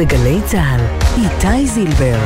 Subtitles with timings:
[0.00, 0.80] בגלי צה"ל,
[1.22, 2.18] איתי זילבר.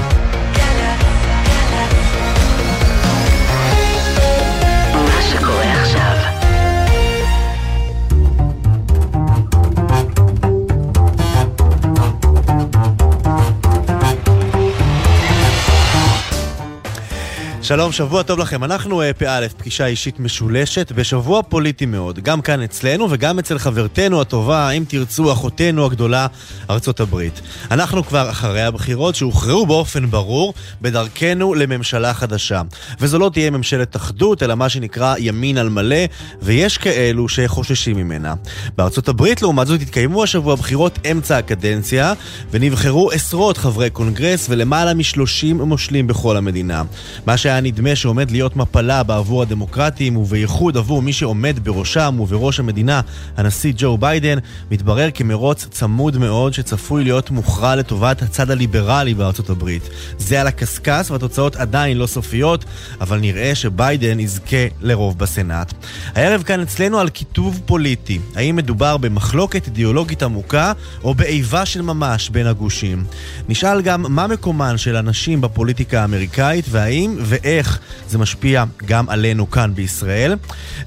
[17.64, 18.64] שלום, שבוע טוב לכם.
[18.64, 24.20] אנחנו אה, פא', פגישה אישית משולשת, בשבוע פוליטי מאוד, גם כאן אצלנו וגם אצל חברתנו
[24.20, 26.26] הטובה, אם תרצו, אחותנו הגדולה,
[26.70, 27.40] ארצות הברית.
[27.70, 32.62] אנחנו כבר אחרי הבחירות שהוכרעו באופן ברור בדרכנו לממשלה חדשה.
[33.00, 36.04] וזו לא תהיה ממשלת אחדות, אלא מה שנקרא ימין על מלא,
[36.42, 38.34] ויש כאלו שחוששים ממנה.
[38.76, 42.12] בארצות הברית, לעומת זאת, התקיימו השבוע בחירות אמצע הקדנציה,
[42.50, 46.82] ונבחרו עשרות חברי קונגרס ולמעלה משלושים מושלים בכל המדינה.
[47.26, 53.00] מה שהיה נדמה שעומד להיות מפלה בעבור הדמוקרטים, ובייחוד עבור מי שעומד בראשם ובראש המדינה,
[53.36, 54.38] הנשיא ג'ו ביידן,
[54.70, 59.88] מתברר כמרוץ צמוד מאוד שצפוי להיות מוכרע לטובת הצד הליברלי בארצות הברית.
[60.18, 62.64] זה על הקשקש והתוצאות עדיין לא סופיות,
[63.00, 65.72] אבל נראה שביידן יזכה לרוב בסנאט.
[66.14, 68.18] הערב כאן אצלנו על כיתוב פוליטי.
[68.34, 70.72] האם מדובר במחלוקת אידיאולוגית עמוקה
[71.04, 73.04] או באיבה של ממש בין הגושים?
[73.48, 77.78] נשאל גם מה מקומן של הנשים בפוליטיקה האמריקאית והאם ואיך
[78.08, 80.36] זה משפיע גם עלינו כאן בישראל,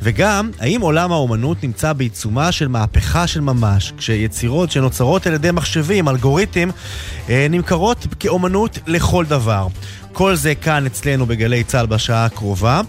[0.02, 6.09] וגם האם עולם האומנות נמצא בעיצומה של מהפכה של ממש, כשיצירות שנוצרות על ידי מחשבים,
[6.09, 6.69] אלגוריתם,
[7.30, 9.67] אה, נמכרות כאומנות לכל דבר.
[10.18, 12.82] כל זה כאן אצלנו בגלי צה"ל בשעה הקרובה.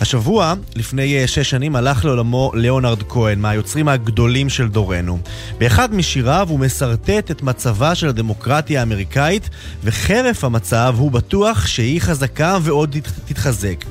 [0.00, 5.18] השבוע, לפני אה, שש שנים, הלך לעולמו ליאונרד כהן, מהיוצרים הגדולים של דורנו.
[5.58, 9.50] באחד משיריו הוא מסרטט את מצבה של הדמוקרטיה האמריקאית,
[9.84, 13.84] וחרף המצב הוא בטוח שהיא חזקה ועוד תתחזק.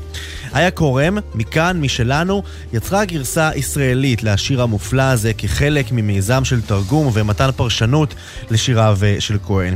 [0.55, 7.49] איה קורם, מכאן, משלנו, יצרה גרסה ישראלית לשיר המופלא הזה כחלק ממיזם של תרגום ומתן
[7.55, 8.15] פרשנות
[8.51, 9.75] לשיריו אה, של כהן.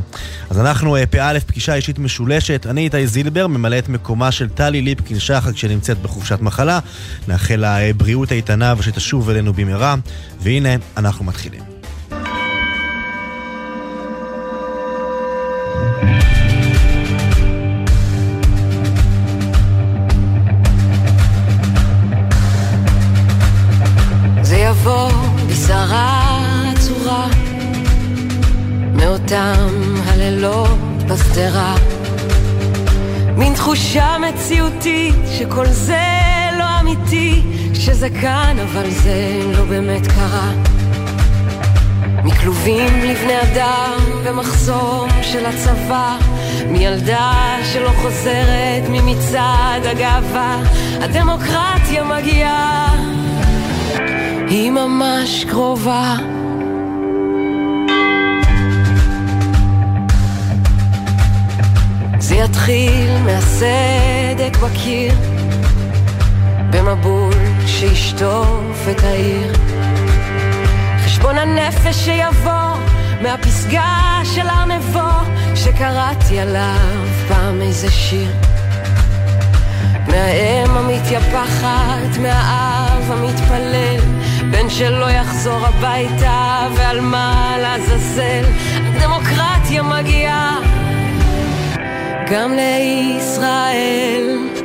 [0.49, 4.81] אז אנחנו אה, פא' פגישה אישית משולשת, אני איתי זילבר, ממלא את מקומה של טלי
[4.81, 6.79] ליפקין שחק שנמצאת בחופשת מחלה.
[7.27, 9.95] נאחל לה אה, בריאות איתנה ושתשוב אלינו במהרה,
[10.41, 11.72] והנה, אנחנו מתחילים.
[38.09, 40.51] כאן אבל זה לא באמת קרה.
[42.23, 46.17] מכלובים לבני אדם ומחסום של הצבא,
[46.67, 50.61] מילדה שלא חוזרת ממצעד הגאווה,
[51.01, 52.95] הדמוקרטיה מגיעה,
[54.47, 56.15] היא ממש קרובה.
[62.19, 65.13] זה יתחיל מהסדק בקיר,
[66.69, 67.52] במבול
[67.95, 69.53] שישטוף את העיר.
[71.05, 72.77] חשבון הנפש שיבוא
[73.21, 78.31] מהפסגה של הר נבו, שקראתי עליו פעם איזה שיר.
[80.07, 83.99] מהאם המתייפחת, מהאב המתפלל,
[84.51, 88.43] בן שלא יחזור הביתה, ועל מה לעזאזל,
[88.95, 90.59] הדמוקרטיה מגיעה.
[92.31, 94.62] גם לישראל.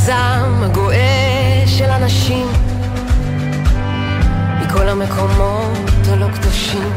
[0.00, 2.46] מהזעם הגואה של אנשים,
[4.60, 6.92] מכל המקומות הלא קדושים,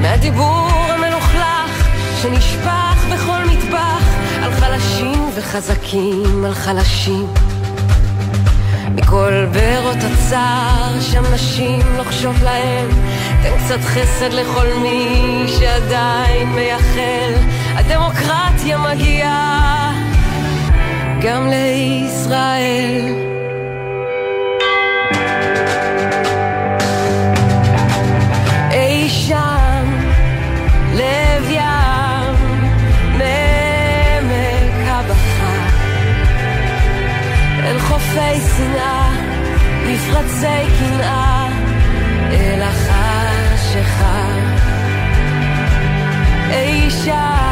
[0.00, 1.88] מהדיבור המלוכלך
[2.22, 4.02] שנשפך בכל מטבח,
[4.42, 7.26] על חלשים וחזקים, על חלשים.
[8.94, 12.88] מכל בארות הצער, שם נשים לוחשות להם
[13.42, 17.32] תן קצת חסד לכל מי שעדיין מייחל,
[17.74, 19.87] הדמוקרטיה מגיעה
[21.22, 23.14] גם לישראל.
[37.80, 39.10] חופי שנאה,
[39.86, 40.46] מפרצי
[40.78, 41.48] קנאה,
[42.30, 43.08] אל החיים.
[43.68, 44.22] חשיכה
[46.50, 47.47] אי שם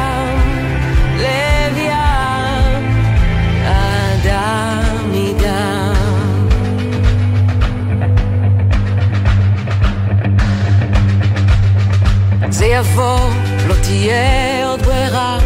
[12.76, 13.18] יבוא,
[13.68, 15.38] לא תהיה עוד ברירה.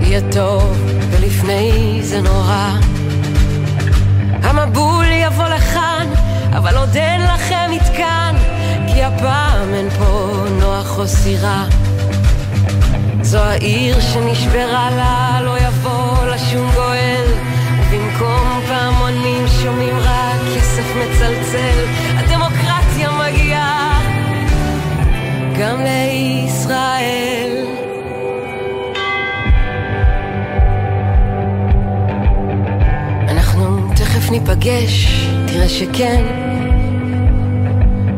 [0.00, 2.70] יהיה טוב, ולפני זה נורא.
[4.42, 6.06] המבול יבוא לכאן,
[6.56, 8.34] אבל עוד אין לכם מתקן,
[8.86, 11.64] כי הפעם אין פה נוח או סירה.
[13.22, 17.26] זו העיר שנשברה לה, לא יבוא לה שום גואל,
[17.80, 22.03] ובמקום פעמונים שומעים רק כסף מצלצל.
[25.60, 27.64] גם לישראל.
[33.28, 36.24] אנחנו תכף ניפגש, תראה שכן,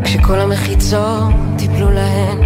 [0.05, 2.39] כשכל המחיצות יפלו להן.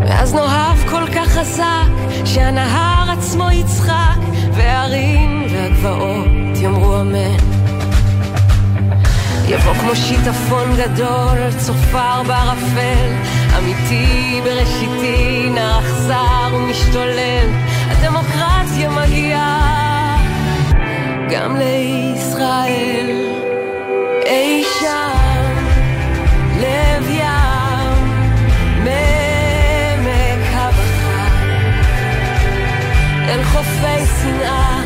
[0.00, 4.18] ואז נאהב כל כך חזק, שהנהר עצמו יצחק,
[4.52, 6.26] והערים והגבעות
[6.62, 7.54] יאמרו אמן.
[9.48, 13.33] יבוא כמו שיטפון גדול, צופר בערפל,
[13.64, 17.48] אמיתי בראשיתי, נע אכזר ומשתולל,
[17.88, 20.16] הדמוקרטיה מגיעה
[21.30, 23.06] גם לישראל.
[24.26, 25.54] אי שם,
[26.60, 28.04] לב ים,
[28.84, 31.28] מעמק הבכה,
[33.28, 34.80] אל חופי שנאה,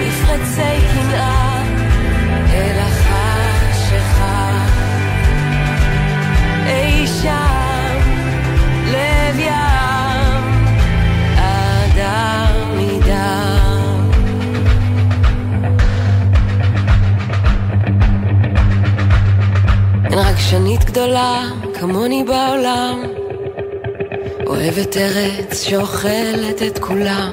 [0.00, 1.45] מפרצי קנאה,
[20.46, 21.42] רגשנית גדולה
[21.74, 23.02] כמוני בעולם,
[24.46, 27.30] אוהבת ארץ שאוכלת את כולם.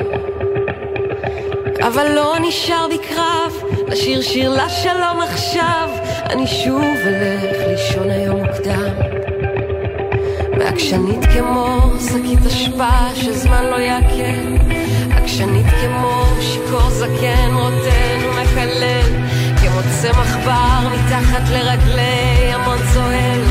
[1.81, 3.54] אבל לא נשאר בי קרב,
[3.88, 5.89] לשיר שיר לשלום עכשיו,
[6.30, 8.94] אני שוב אלך לישון היום מוקדם.
[10.59, 14.66] ועקשנית כמו שקית אשפה שזמן לא יעכל,
[15.12, 19.32] עקשנית כמו שיכור זקן רוטן ומקלל,
[19.81, 23.42] צמח בר מתחת לרגלי המון צוהל,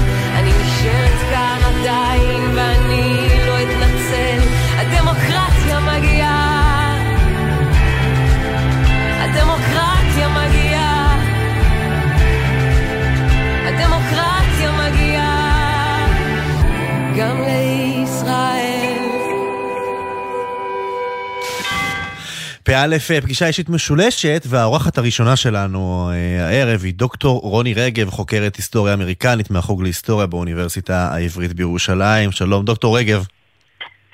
[22.82, 28.94] פ"א, פגישה אישית משולשת, והאורחת הראשונה שלנו אה, הערב היא דוקטור רוני רגב, חוקרת היסטוריה
[28.94, 32.32] אמריקנית מהחוג להיסטוריה באוניברסיטה העברית בירושלים.
[32.32, 33.25] שלום, דוקטור רגב.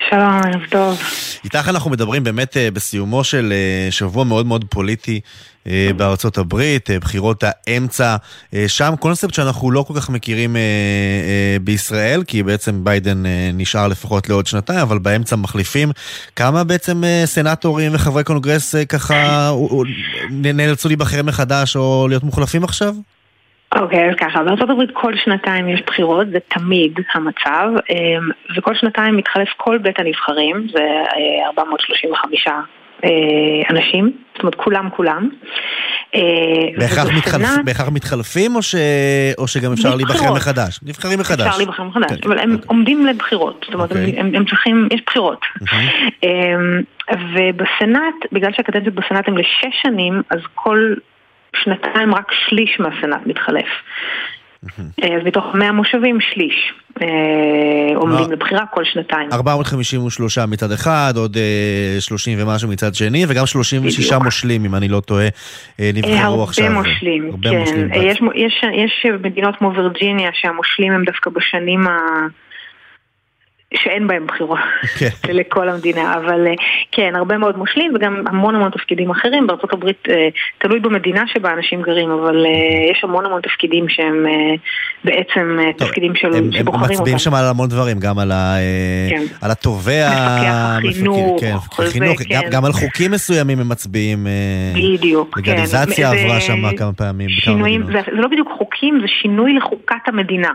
[0.09, 1.01] שלום, ערב טוב.
[1.43, 5.19] איתך אנחנו מדברים באמת אה, בסיומו של אה, שבוע מאוד מאוד פוליטי
[5.97, 8.15] בארצות הברית, אה, בחירות האמצע,
[8.53, 13.49] אה, שם קונספט שאנחנו לא כל כך מכירים אה, אה, בישראל, כי בעצם ביידן אה,
[13.53, 15.89] נשאר לפחות לעוד שנתיים, אבל באמצע מחליפים.
[16.35, 19.49] כמה בעצם אה, סנטורים וחברי קונגרס אה, ככה אה,
[20.45, 22.93] אה, נאלצו להיבחר מחדש או להיות מוחלפים עכשיו?
[23.75, 27.69] אוקיי, אז ככה, בארצות הברית כל שנתיים יש בחירות, זה תמיד המצב,
[28.57, 32.59] וכל שנתיים מתחלף כל בית הנבחרים, זה אה, 435 אה,
[33.69, 35.29] אנשים, זאת אומרת כולם כולם.
[36.15, 36.21] אה,
[36.77, 38.75] בהכרח, מתחלפ, בהכרח מתחלפים או, ש...
[39.37, 40.33] או שגם אפשר להיבחר.
[40.33, 40.79] מחדש?
[40.83, 41.47] נבחרים מחדש.
[41.47, 42.67] אפשר להיבחר מחדש, כן, אבל הם אוקיי.
[42.67, 44.19] עומדים לבחירות, זאת אומרת, הם- אוקיי.
[44.19, 45.41] הם הם צריכים, יש בחירות.
[45.61, 45.87] מהמם.
[46.23, 46.81] אמ,
[47.33, 50.93] ובסנאט, בגלל שהקדנציות בסנאט הן לשש שנים, אז כל
[51.63, 53.67] שנתיים רק שליש מהסנאט מתחלף.
[55.03, 57.07] אה, אז מתוך 100 מושבים, שליש אה,
[57.95, 58.31] עומדים.
[58.31, 59.29] לבחירה כל שנתיים.
[59.33, 64.23] 453 מצד אחד, עוד אה, 30 ומשהו מצד שני, וגם 36 בדיוק.
[64.23, 65.29] מושלים, אם אני לא טועה, אה,
[65.79, 66.65] אה, נבחרו עכשיו.
[66.65, 67.49] הרבה מושלים, כן.
[67.93, 68.11] אה,
[68.73, 71.97] יש מדינות כמו וירג'יניה שהמושלים הם דווקא בשנים ה...
[73.73, 74.59] שאין בהם בחירות
[74.99, 75.07] כן.
[75.33, 76.53] לכל המדינה, אבל אה,
[76.91, 79.47] כן, הרבה מאוד מושלים וגם המון המון תפקידים אחרים.
[79.47, 82.51] בארצות הברית אה, תלוי במדינה שבה אנשים גרים, אבל אה,
[82.91, 84.25] יש המון המון תפקידים שהם
[85.03, 87.17] בעצם טוב, תפקידים של, הם, הם שבוחרים מצביעים אותם.
[87.17, 88.55] שם על המון דברים, גם על, ה,
[89.09, 89.23] כן.
[89.41, 90.09] על התובע,
[90.83, 92.49] מפקח כן, כל זה, חינוך, גם, כן.
[92.51, 94.27] גם על חוקים מסוימים הם מצביעים.
[94.75, 95.51] בדיוק, כן.
[95.51, 97.29] לגליזציה זה- עברה שם כמה פעמים.
[97.29, 97.83] שינויים.
[97.85, 100.51] זה, זה לא בדיוק חוקים, זה שינוי לחוקת המדינה.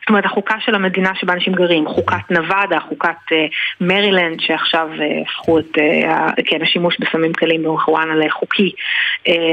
[0.00, 3.46] זאת אומרת, החוקה של המדינה שבה אנשים גרים, חוקת נבדה, חוקת אה,
[3.80, 8.72] מרילנד, שעכשיו אה, הפכו את, אה, כן, השימוש בסמים קלים במחואנה לחוקי.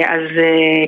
[0.06, 0.22] אז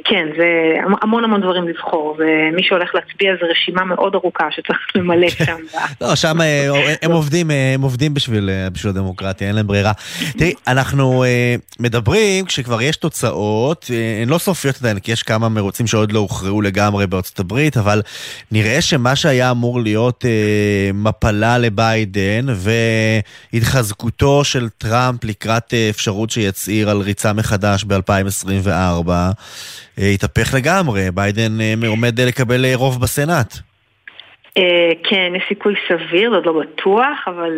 [0.04, 5.30] כן, זה המון המון דברים לבחור, ומי שהולך להצביע זה רשימה מאוד ארוכה שצריך למלא
[5.30, 5.56] שם.
[5.56, 6.38] ב- לא, שם
[7.04, 9.92] הם עובדים, הם עובדים בשביל, בשביל הדמוקרטיה, אין להם ברירה.
[10.38, 11.24] תראי, אנחנו
[11.80, 13.86] מדברים כשכבר יש תוצאות,
[14.22, 18.02] הן לא סופיות עדיין, כי יש כמה מרוצים שעוד לא הוכרעו לגמרי בארצות הברית, אבל
[18.52, 21.58] נראה שמה שהיה אמור להיות אה, מפלה
[21.94, 22.46] לביידן
[23.54, 29.34] והתחזקותו של טראמפ לקראת אה, אפשרות שיצהיר על ריצה מחדש ב-2024, אה,
[30.14, 31.12] התהפך לגמרי.
[31.14, 33.58] ביידן אה, עומד לקבל רוב בסנאט.
[35.10, 37.52] כן, יש סיכוי סביר, זה עוד לא בטוח, אבל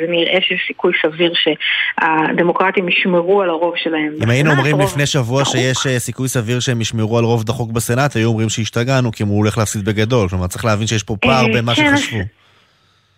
[0.00, 4.12] זה נראה שיש סיכוי סביר שהדמוקרטים ישמרו על הרוב שלהם.
[4.22, 8.28] אם היינו אומרים לפני שבוע שיש סיכוי סביר שהם ישמרו על רוב דחוק בסנאט, היו
[8.28, 10.28] אומרים שהשתגענו, כי הוא הולך להפסיד בגדול.
[10.28, 12.18] כלומר, צריך להבין שיש פה פער בין מה כן, שחשבו.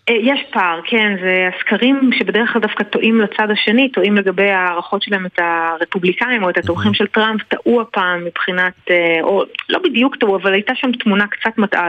[0.09, 5.03] אה, יש פער, כן, זה הסקרים שבדרך כלל דווקא טועים לצד השני, טועים לגבי הערכות
[5.03, 10.17] שלהם את הרפובליקאים או את התומכים של טראמפ, טעו הפעם מבחינת, אה, או לא בדיוק
[10.17, 11.89] טעו, אבל הייתה שם תמונה קצת מטעה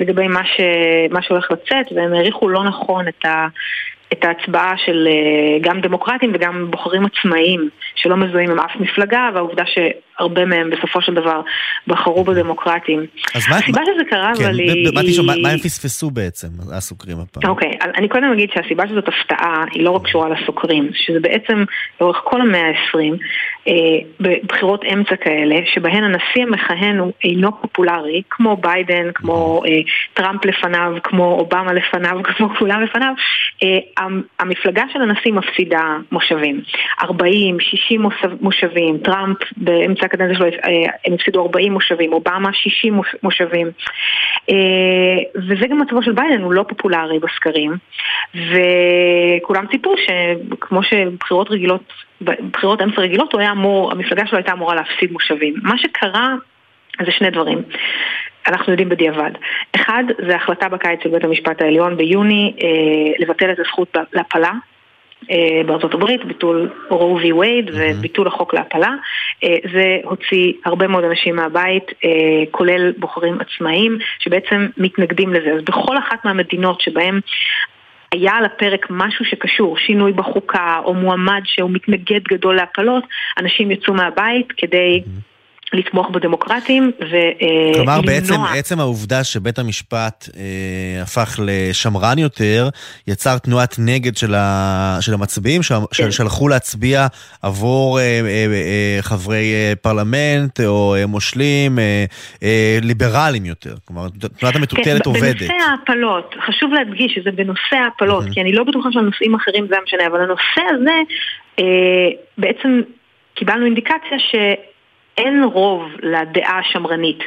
[0.00, 0.60] לגבי מה, ש,
[1.10, 3.46] מה שהולך לצאת, והם העריכו לא נכון את ה...
[4.12, 9.64] את ההצבעה של אה, גם דמוקרטים וגם בוחרים עצמאיים שלא מזוהים עם אף מפלגה, והעובדה
[10.18, 11.40] שהרבה מהם בסופו של דבר
[11.86, 13.06] בחרו בדמוקרטים.
[13.34, 13.56] אז מה...
[13.56, 15.20] הסיבה שזה קרה, כן, אבל היא...
[15.26, 17.50] מה, מה הם פספסו בעצם, הסוקרים הפעם?
[17.50, 21.64] אוקיי, okay, אני קודם אגיד שהסיבה שזאת הפתעה היא לא רק קשורה לסוקרים, שזה בעצם
[22.00, 23.16] לאורך כל המאה ה-20,
[23.68, 23.72] אה,
[24.20, 29.80] בבחירות אמצע כאלה, שבהן הנשיא המכהן הוא אינו פופולרי, כמו ביידן, כמו אה,
[30.14, 33.12] טראמפ לפניו, כמו אובמה לפניו, כמו כולם לפניו,
[33.62, 33.78] אה,
[34.38, 36.60] המפלגה של הנשיא מפסידה מושבים.
[37.02, 38.02] 40, 60
[38.40, 40.50] מושבים, טראמפ באמצע הקדנציה שלו אה,
[41.04, 43.70] הם הפסידו 40 מושבים, אובמה 60 מושבים.
[44.50, 44.54] אה,
[45.34, 47.72] וזה גם מצבו של ביידן, הוא לא פופולרי בסקרים.
[48.34, 54.74] וכולם ציפו שכמו שבחירות רגילות, בחירות אמצע רגילות, הוא היה אמור, המפלגה שלו הייתה אמורה
[54.74, 55.54] להפסיד מושבים.
[55.62, 56.34] מה שקרה
[57.04, 57.62] זה שני דברים.
[58.46, 59.30] אנחנו יודעים בדיעבד.
[59.74, 62.68] אחד, זה החלטה בקיץ של בית המשפט העליון ביוני אה,
[63.18, 64.52] לבטל את הזכות להפלה.
[65.30, 68.94] אה, בארצות הברית, ביטול רו וי וייד וביטול החוק להפלה.
[69.44, 72.10] אה, זה הוציא הרבה מאוד אנשים מהבית, אה,
[72.50, 75.52] כולל בוחרים עצמאיים, שבעצם מתנגדים לזה.
[75.52, 77.20] אז בכל אחת מהמדינות שבהן
[78.12, 83.04] היה על הפרק משהו שקשור, שינוי בחוקה או מועמד שהוא מתנגד גדול להפלות,
[83.38, 85.02] אנשים יצאו מהבית כדי...
[85.72, 87.74] לתמוך בדמוקרטים ולמנוע...
[87.74, 92.68] כלומר, בעצם עצם העובדה שבית המשפט אה, הפך לשמרן יותר,
[93.06, 96.10] יצר תנועת נגד של, ה, של המצביעים, ש, כן.
[96.10, 97.06] שהלכו להצביע
[97.42, 102.04] עבור אה, אה, אה, חברי אה, פרלמנט או אה, מושלים אה,
[102.42, 103.74] אה, ליברליים יותר.
[103.84, 104.08] כלומר,
[104.38, 105.36] תנועת המטוטלת כן, עובדת.
[105.36, 108.34] בנושא ההפלות, חשוב להדגיש שזה בנושא ההפלות, mm-hmm.
[108.34, 110.96] כי אני לא בטוחה שהנושאים אחרים זה משנה, אבל הנושא הזה,
[111.58, 111.64] אה,
[112.38, 112.80] בעצם
[113.34, 114.34] קיבלנו אינדיקציה ש...
[115.18, 117.18] אין רוב לדעה השמרנית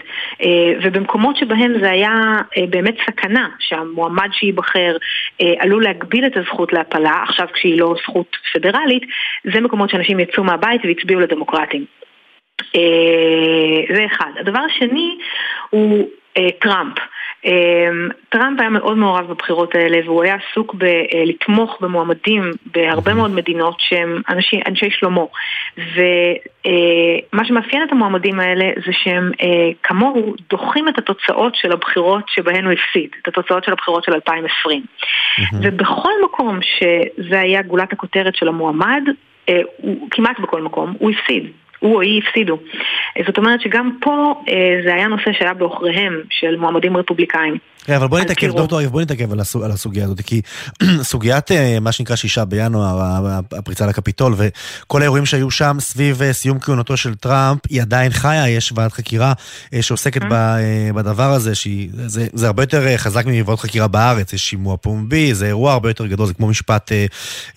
[0.41, 2.11] אה, ובמקומות שבהם זה היה
[2.57, 4.97] אה, באמת סכנה שהמועמד שייבחר
[5.41, 9.03] אה, עלול להגביל את הזכות להפלה עכשיו כשהיא לא זכות פדרלית
[9.53, 11.85] זה מקומות שאנשים יצאו מהבית והצביעו לדמוקרטים
[13.95, 14.31] זה אחד.
[14.39, 15.17] הדבר השני
[15.69, 16.07] הוא
[16.61, 16.97] טראמפ.
[17.45, 23.75] אמ, טראמפ היה מאוד מעורב בבחירות האלה והוא היה עסוק בלתמוך במועמדים בהרבה מאוד מדינות
[23.79, 25.21] שהם אנשי, אנשי שלמה
[25.77, 32.65] ומה שמאפיין את המועמדים האלה זה שהם אה, כמוהו דוחים את התוצאות של הבחירות שבהן
[32.65, 34.83] הוא הפסיד, את התוצאות של הבחירות של 2020
[35.61, 39.03] ובכל מקום שזה היה גולת הכותרת של המועמד,
[39.49, 39.61] אה,
[40.11, 41.51] כמעט בכל מקום, הוא הפסיד
[41.81, 42.57] הוא או היא הפסידו.
[43.25, 47.57] זאת אומרת שגם פה אה, זה היה נושא שהיה בעוכריהם של מועמדים רפובליקאים.
[47.85, 49.31] כן, אבל בואי נתעכב, דוקטור אביב, בואי נתעכב
[49.63, 50.41] על הסוגיה הזאת, כי
[51.01, 56.59] סוגיית אה, מה שנקרא שישה בינואר, הפריצה לקפיטול, וכל האירועים שהיו שם סביב אה, סיום
[56.59, 59.33] כהונתו של טראמפ, היא עדיין חיה, יש ועדת חקירה
[59.81, 60.93] שעוסקת mm-hmm.
[60.95, 65.89] בדבר הזה, שזה הרבה יותר חזק ממבואות חקירה בארץ, יש שימוע פומבי, זה אירוע הרבה
[65.89, 66.91] יותר גדול, זה כמו משפט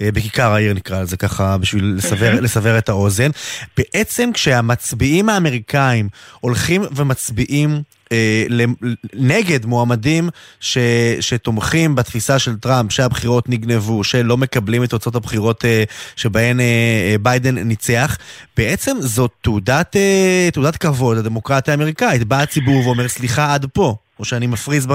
[0.01, 2.41] בכיכר העיר נקרא לזה ככה, בשביל לסבר.
[2.41, 3.31] לסבר את האוזן.
[3.77, 6.09] בעצם כשהמצביעים האמריקאים
[6.41, 7.83] הולכים ומצביעים אה,
[9.15, 10.29] נגד מועמדים
[10.61, 10.79] ש,
[11.21, 15.85] שתומכים בתפיסה של טראמפ שהבחירות נגנבו, שלא מקבלים את תוצאות הבחירות אה,
[16.17, 18.19] שבהן אה, ביידן ניצח,
[18.57, 19.97] בעצם זאת תעודת,
[20.53, 22.25] תעודת כבוד לדמוקרטיה האמריקאית.
[22.25, 24.87] בא הציבור ואומר סליחה עד פה, או שאני מפריז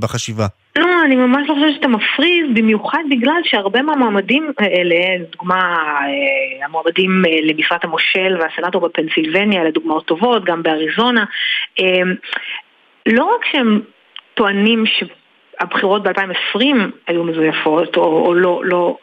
[0.00, 0.46] בחשיבה.
[0.76, 5.60] לא, אני ממש לא חושבת שאתה מפריז, במיוחד בגלל שהרבה מהמועמדים האלה, לדוגמה
[6.04, 11.24] אה, המועמדים אה, למשרת המושל והסנאטור בפנסילבניה, לדוגמאות טובות, גם באריזונה,
[11.80, 12.02] אה,
[13.06, 13.80] לא רק שהם
[14.34, 15.04] טוענים ש...
[15.60, 16.60] הבחירות ב-2020
[17.06, 18.96] היו מזויפות או, או לא, לא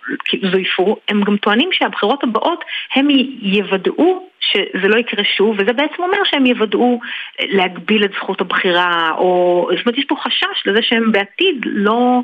[0.52, 2.64] זויפו, הם גם טוענים שהבחירות הבאות
[2.96, 3.08] הם
[3.42, 7.00] יוודאו שזה לא יקרה שוב, וזה בעצם אומר שהם יוודאו
[7.40, 12.20] להגביל את זכות הבחירה, או זאת אומרת יש פה חשש לזה שהם בעתיד לא,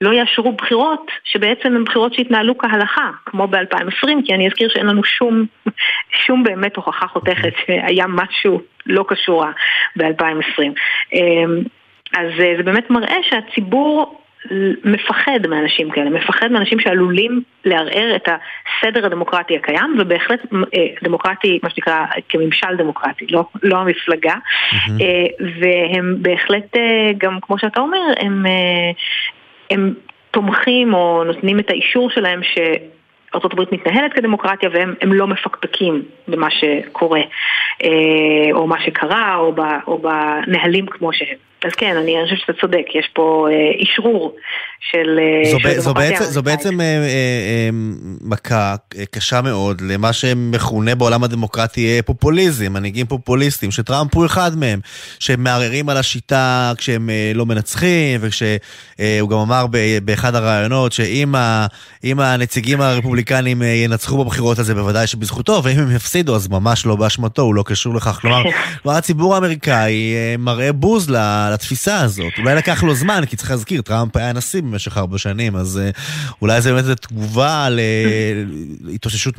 [0.00, 5.04] לא יאשרו בחירות שבעצם הן בחירות שהתנהלו כהלכה, כמו ב-2020, כי אני אזכיר שאין לנו
[5.04, 5.46] שום,
[6.26, 9.44] שום באמת הוכחה חותכת שהיה משהו לא קשור
[9.96, 10.62] ב-2020.
[12.16, 14.21] אז אה, זה באמת מראה שהציבור
[14.84, 21.70] מפחד מאנשים כאלה, מפחד מאנשים שעלולים לערער את הסדר הדמוקרטי הקיים, ובהחלט אה, דמוקרטי, מה
[21.70, 25.02] שנקרא, כממשל דמוקרטי, לא, לא המפלגה, mm-hmm.
[25.60, 26.76] והם בהחלט,
[27.18, 28.46] גם כמו שאתה אומר, הם,
[29.70, 29.94] הם
[30.30, 32.58] תומכים או נותנים את האישור שלהם ש...
[33.34, 37.20] ארה"ב מתנהלת כדמוקרטיה והם לא מפקפקים במה שקורה
[38.52, 39.54] או מה שקרה או,
[39.86, 41.51] או בנהלים כמו שהם.
[41.64, 44.36] אז כן, אני חושבת שאתה צודק, יש פה אה, אישרור
[44.90, 45.18] של...
[45.18, 47.68] אה, זו, של זו, בעצם, זו בעצם אה, אה, אה,
[48.20, 54.56] מכה אה, קשה מאוד למה שמכונה בעולם הדמוקרטי אה, פופוליזם, מנהיגים פופוליסטים, שטראמפ הוא אחד
[54.56, 54.80] מהם,
[55.18, 58.48] שהם מערערים על השיטה כשהם אה, לא מנצחים, וכשהוא
[59.00, 61.66] אה, גם אמר ב, באחד הראיונות שאם ה,
[62.04, 67.42] הנציגים הרפובליקנים אה, ינצחו בבחירות הזה, בוודאי שבזכותו, ואם הם יפסידו אז ממש לא באשמתו,
[67.42, 68.18] הוא לא קשור לכך.
[68.20, 68.42] כלומר,
[68.96, 71.16] הציבור האמריקאי אה, מראה בוז ל...
[71.52, 72.32] לתפיסה הזאת.
[72.38, 75.98] אולי לקח לו זמן, כי צריך להזכיר, טראמפ היה נשיא במשך ארבע שנים, אז uh,
[76.42, 77.68] אולי זה באמת תגובה
[78.80, 79.34] להתאוששות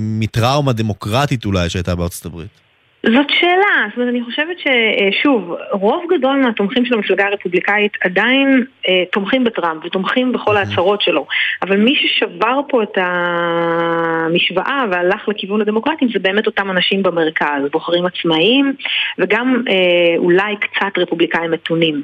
[0.00, 2.67] מטראומה דמוקרטית אולי שהייתה בארצות הברית.
[3.06, 9.02] זאת שאלה, זאת אומרת, אני חושבת ששוב, רוב גדול מהתומכים של המפלגה הרפובליקאית עדיין אה,
[9.12, 11.26] תומכים בטראמפ ותומכים בכל ההצהרות שלו,
[11.62, 18.06] אבל מי ששבר פה את המשוואה והלך לכיוון הדמוקרטים זה באמת אותם אנשים במרכז, בוחרים
[18.06, 18.74] עצמאיים
[19.18, 19.74] וגם אה,
[20.16, 22.02] אולי קצת רפובליקאים מתונים.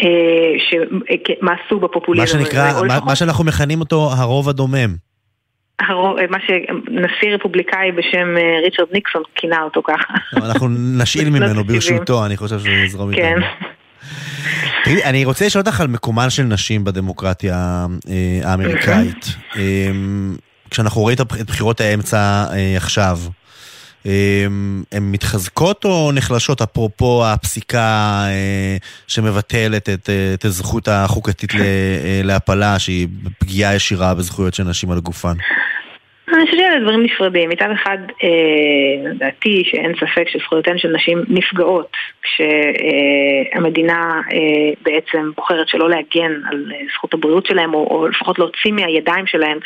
[0.00, 2.38] אה, שמאסו בפופוליזם.
[2.38, 5.13] מה שנקרא, מה, מה שאנחנו מכנים אותו הרוב הדומם.
[6.30, 10.14] מה שנשיא רפובליקאי בשם אה, ריצ'רד ניקסון כינה אותו ככה.
[10.36, 13.24] אנחנו נשאיל ממנו ברשותו, אני חושב שזה יזרום איתנו.
[13.24, 13.40] כן.
[14.84, 19.36] תראי, אני רוצה לשאול אותך על מקומן של נשים בדמוקרטיה אה, האמריקאית.
[19.56, 20.36] אמ,
[20.70, 23.18] כשאנחנו רואים את בחירות האמצע אה, עכשיו,
[24.92, 28.24] הן מתחזקות או נחלשות, אפרופו הפסיקה
[29.06, 31.52] שמבטלת את, את הזכות החוקתית
[32.24, 35.34] להפלה, שהיא פגיעה ישירה בזכויות של נשים על גופן?
[36.34, 37.50] אני חושבת שאלה דברים נפרדים.
[37.50, 37.98] מצד אחד,
[39.04, 46.72] לדעתי אה, שאין ספק שזכויותיהן של נשים נפגעות כשהמדינה אה, בעצם בוחרת שלא להגן על
[46.74, 49.58] אה, זכות הבריאות שלהם, או, או לפחות להוציא מהידיים שלהם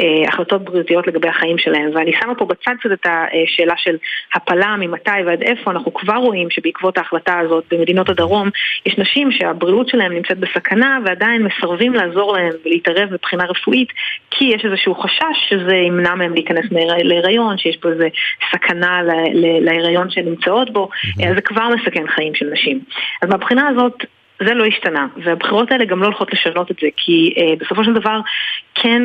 [0.00, 1.90] אה, החלטות בריאותיות לגבי החיים שלהם.
[1.94, 3.96] ואני שמה פה בצד קצת את השאלה של
[4.34, 5.70] הפלה, ממתי ועד איפה.
[5.70, 8.48] אנחנו כבר רואים שבעקבות ההחלטה הזאת במדינות הדרום,
[8.86, 13.88] יש נשים שהבריאות שלהם נמצאת בסכנה ועדיין מסרבים לעזור להם ולהתערב מבחינה רפואית,
[14.30, 16.64] כי יש איזשהו חשש שזה ימנע מהם להיכנס
[17.04, 18.08] להיריון, שיש פה איזה
[18.54, 19.00] סכנה
[19.60, 20.88] להיריון שהן נמצאות בו,
[21.28, 22.80] אז זה כבר מסכן חיים של נשים.
[23.22, 24.04] אז מהבחינה הזאת...
[24.46, 27.92] זה לא השתנה, והבחירות האלה גם לא הולכות לשנות את זה, כי אה, בסופו של
[27.92, 28.20] דבר
[28.74, 29.02] כן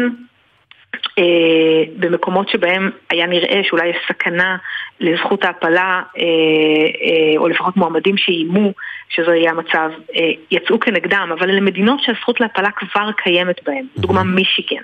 [1.19, 4.57] אה, במקומות שבהם היה נראה שאולי יש סכנה
[4.99, 8.73] לזכות ההפלה, אה, אה, או לפחות מועמדים שאיימו
[9.09, 14.23] שזה יהיה המצב, אה, יצאו כנגדם, אבל אלה מדינות שהזכות להפלה כבר קיימת בהן, דוגמה
[14.23, 14.83] מישיגן.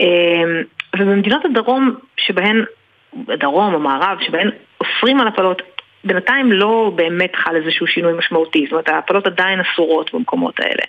[0.00, 0.60] אה,
[0.96, 2.64] ובמדינות הדרום שבהן,
[3.28, 5.62] הדרום או מערב, שבהן אוסרים על הפלות,
[6.04, 10.82] בינתיים לא באמת חל איזשהו שינוי משמעותי, זאת אומרת ההפלות עדיין אסורות במקומות האלה.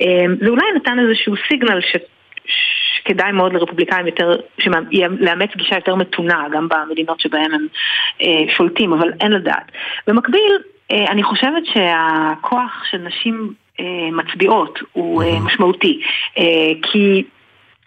[0.00, 1.96] אמ, זה אולי נתן איזשהו סיגנל ש...
[2.44, 4.36] שכדאי מאוד לרפובליקאים יותר,
[4.98, 7.66] לאמץ גישה יותר מתונה גם במדינות שבהן הם
[8.22, 9.72] אה, שולטים, אבל אין לדעת.
[10.06, 10.58] במקביל,
[10.92, 16.00] אה, אני חושבת שהכוח של נשים אה, מצביעות הוא אה, משמעותי,
[16.38, 16.44] אה,
[16.82, 17.24] כי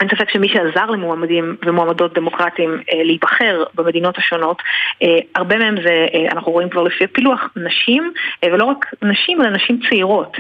[0.01, 4.61] אין ספק שמי שעזר למועמדים ומועמדות דמוקרטיים אה, להיבחר במדינות השונות,
[5.03, 9.41] אה, הרבה מהם זה, אה, אנחנו רואים כבר לפי הפילוח, נשים, אה, ולא רק נשים,
[9.41, 10.37] אלא נשים צעירות,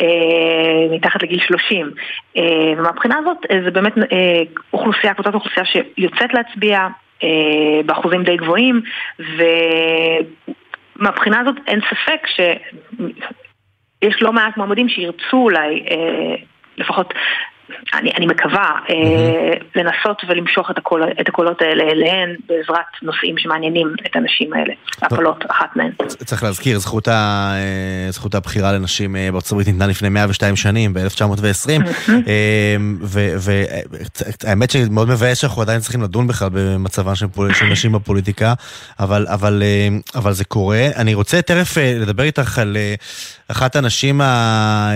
[0.00, 0.06] אה,
[0.90, 1.90] מתחת לגיל 30.
[2.36, 2.42] אה,
[2.76, 6.78] ומהבחינה הזאת אה, זה באמת אה, אוכלוסייה, קבוצת אוכלוסייה שיוצאת להצביע
[7.22, 7.28] אה,
[7.86, 8.82] באחוזים די גבוהים,
[10.98, 16.34] ומהבחינה הזאת אין ספק שיש לא מעט מועמדים שירצו אולי אה,
[16.76, 17.14] לפחות
[17.94, 18.92] אני, אני מקווה, mm-hmm.
[19.74, 25.44] לנסות ולמשוך את, הקול, את הקולות האלה אליהן בעזרת נושאים שמעניינים את הנשים האלה, הפלות
[25.50, 25.90] אחת מהן.
[26.24, 30.94] צריך להזכיר, זכות, ה, אה, זכות הבחירה לנשים אה, בארצות הברית ניתנה לפני 102 שנים,
[30.94, 32.10] ב-1920, mm-hmm.
[34.42, 38.54] והאמת שמאוד מבאס שאנחנו עדיין צריכים לדון בכלל במצבן של, של נשים בפוליטיקה,
[39.00, 40.88] אבל, אבל, אה, אבל זה קורה.
[40.96, 42.76] אני רוצה תכף לדבר איתך על
[43.48, 44.92] אחת הנשים ה...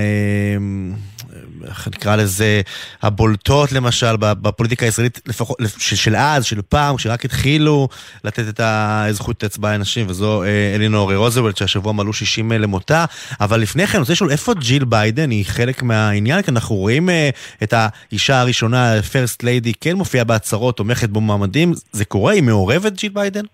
[1.65, 2.61] אה, נקרא לזה,
[3.03, 7.89] הבולטות למשל בפוליטיקה הישראלית, לפחות של, של אז, של פעם, כשרק התחילו
[8.25, 13.05] לתת את זכות ההצבעה לנשים, וזו אה, אלינור רוזוולט, שהשבוע מלאו 60 למותה.
[13.41, 16.43] אבל לפני כן, אני רוצה לשאול, איפה ג'יל ביידן היא חלק מהעניין?
[16.43, 17.31] כי אנחנו רואים אה,
[17.63, 21.75] את האישה הראשונה, First Lady, כן מופיעה בהצהרות, תומכת במועמדים.
[21.93, 22.33] זה קורה?
[22.33, 23.45] היא מעורבת, ג'יל ביידן?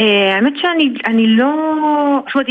[0.00, 1.52] אה, האמת שאני לא...
[2.26, 2.48] זאת אומרת,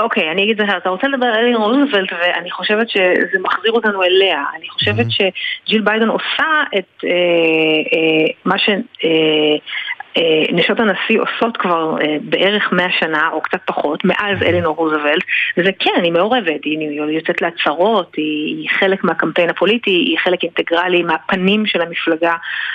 [0.00, 4.02] אוקיי, אני אגיד זה, אתה רוצה לדבר על אלינור רוזוולט, ואני חושבת שזה מחזיר אותנו
[4.02, 4.44] אליה.
[4.58, 7.10] אני חושבת שג'יל ביידן עושה את אה,
[7.92, 8.70] אה, מה ש...
[10.16, 15.22] אה, נשות הנשיא עושות כבר אה, בערך 100 שנה, או קצת פחות, מאז אלינור רוזוולט,
[15.56, 21.66] וזה כן, היא מעורבת, היא יוצאת להצהרות, היא חלק מהקמפיין הפוליטי, היא חלק אינטגרלי מהפנים
[21.66, 22.32] של המפלגה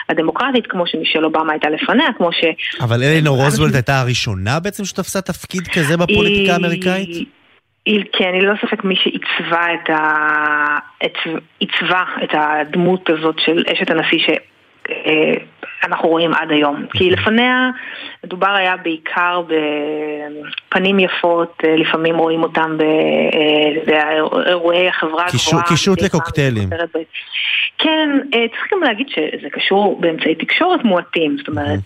[0.10, 2.46] הדמוקרטית, כמו שמישל אובמה הייתה לפניה, כמו ש...
[2.82, 7.28] אבל אלינור רוזוולט הייתה הראשונה בעצם שתפסה תפקיד כזה בפוליטיקה האמריקאית?
[7.86, 9.98] היא, כן, היא ללא ספק מי שעיצבה את, ה...
[11.60, 14.30] עיצבה את הדמות הזאת של אשת הנשיא ש...
[15.84, 16.86] אה, אנחנו רואים עד היום.
[16.94, 17.70] כי לפניה
[18.24, 19.42] מדובר היה בעיקר
[20.70, 22.78] בפנים יפות, אה, לפעמים רואים אותם
[23.86, 25.64] באירועי החברה הגבוהה.
[25.68, 26.70] קישוט לקוקטיילים.
[27.78, 31.80] כן, אה, צריך גם להגיד שזה קשור באמצעי תקשורת מועטים, זאת אומרת,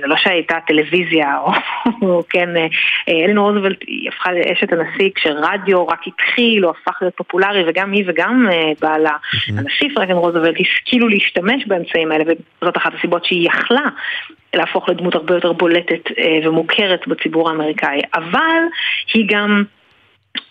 [0.00, 1.38] זה לא שהייתה טלוויזיה,
[2.02, 2.48] או כן,
[3.08, 8.04] אלין רוזוולט היא הפכה לאשת הנשיא כשרדיו רק התחיל, או הפך להיות פופולרי, וגם היא
[8.06, 8.46] וגם
[8.80, 9.16] בעלה,
[9.48, 12.24] הנשיא פרנקלין רוזוולט השכילו להשתמש באמצעים האלה,
[12.62, 13.88] וזאת אחת הסיבות שהיא יכלה
[14.54, 18.62] להפוך לדמות הרבה יותר בולטת אה, ומוכרת בציבור האמריקאי, אבל
[19.14, 19.64] היא גם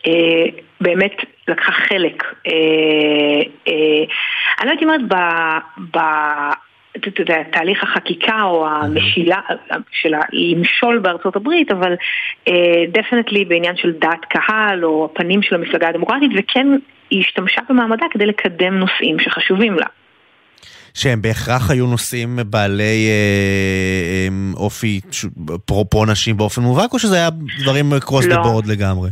[0.07, 0.45] אה,
[0.81, 1.15] באמת
[1.47, 2.23] לקחה חלק.
[2.47, 2.51] אה,
[3.67, 4.03] אה,
[4.59, 5.15] אני לא הייתי אומרת ב...
[5.97, 5.99] ב
[6.97, 9.39] אתה יודע, תהליך החקיקה או המשילה
[9.91, 11.93] של למשול בארצות הברית, אבל
[12.91, 16.67] definitely uh, בעניין של דעת קהל או הפנים של המפלגה הדמוקרטית, וכן
[17.09, 19.85] היא השתמשה במעמדה כדי לקדם נושאים שחשובים לה.
[20.93, 25.01] שהם בהכרח היו נושאים בעלי אה, אה, אופי
[25.65, 29.09] פרופו נשים באופן מובהק, או שזה היה דברים קרוס דה בורד לגמרי?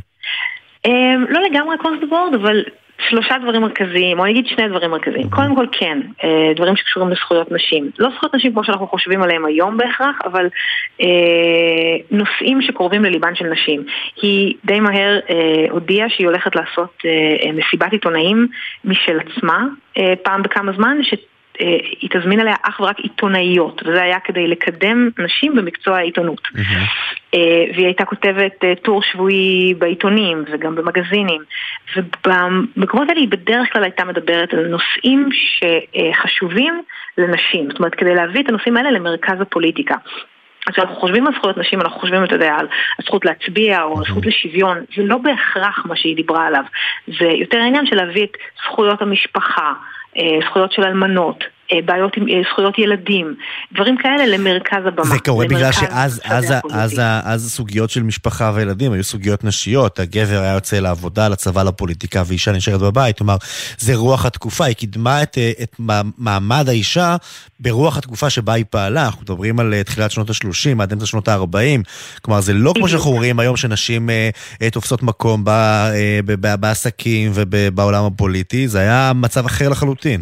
[0.85, 2.63] אה, לא לגמרי דה בורד, אבל
[3.09, 5.29] שלושה דברים מרכזיים, או אני אגיד שני דברים מרכזיים.
[5.29, 7.89] קודם כל כן, אה, דברים שקשורים לזכויות נשים.
[7.99, 10.47] לא זכויות נשים כמו שאנחנו חושבים עליהם היום בהכרח, אבל
[11.01, 13.83] אה, נושאים שקרובים לליבן של נשים.
[14.21, 18.47] היא די מהר אה, הודיעה שהיא הולכת לעשות אה, מסיבת עיתונאים
[18.85, 19.63] משל עצמה,
[19.97, 20.97] אה, פעם בכמה זמן.
[21.61, 26.41] אה, היא תזמין עליה אך ורק עיתונאיות, וזה היה כדי לקדם נשים במקצוע העיתונות.
[26.47, 27.05] Mm-hmm.
[27.73, 31.41] והיא הייתה כותבת אה, טור שבועי בעיתונים וגם במגזינים,
[31.95, 36.81] ובמקומות האלה היא בדרך כלל הייתה מדברת על נושאים שחשובים
[37.17, 39.95] לנשים, זאת אומרת כדי להביא את הנושאים האלה למרכז הפוליטיקה.
[40.67, 42.67] אז כשאנחנו חושבים על זכויות נשים, אנחנו חושבים, אתה יודע, על
[42.99, 46.63] הזכות להצביע או הזכות לשוויון, זה לא בהכרח מה שהיא דיברה עליו.
[47.19, 49.73] זה יותר העניין של להביא את זכויות המשפחה, אה,
[50.45, 51.47] זכויות של אלמנות, אה,
[51.85, 53.35] בעיות עם אה, זכויות ילדים,
[53.73, 55.05] דברים כאלה למרכז הבמה.
[55.05, 60.41] זה קורה בגלל שאז אז, אז, אז הסוגיות של משפחה וילדים היו סוגיות נשיות, הגבר
[60.41, 63.17] היה יוצא לעבודה, לצבא, לפוליטיקה, ואישה נשארת בבית.
[63.17, 63.35] כלומר,
[63.77, 65.75] זה רוח התקופה, היא קידמה את, את
[66.17, 67.15] מעמד האישה
[67.59, 69.05] ברוח התקופה שבה היא פעלה.
[69.05, 71.81] אנחנו מדברים על תחילת שנות ה-30 עד אמצע שנות ה-40.
[72.21, 74.09] כלומר, זה לא כמו שאנחנו רואים היום שנשים
[74.71, 75.43] תופסות מקום
[76.59, 80.21] בעסקים ובעולם הפוליטי, זה היה מצב אחר לחלוטין.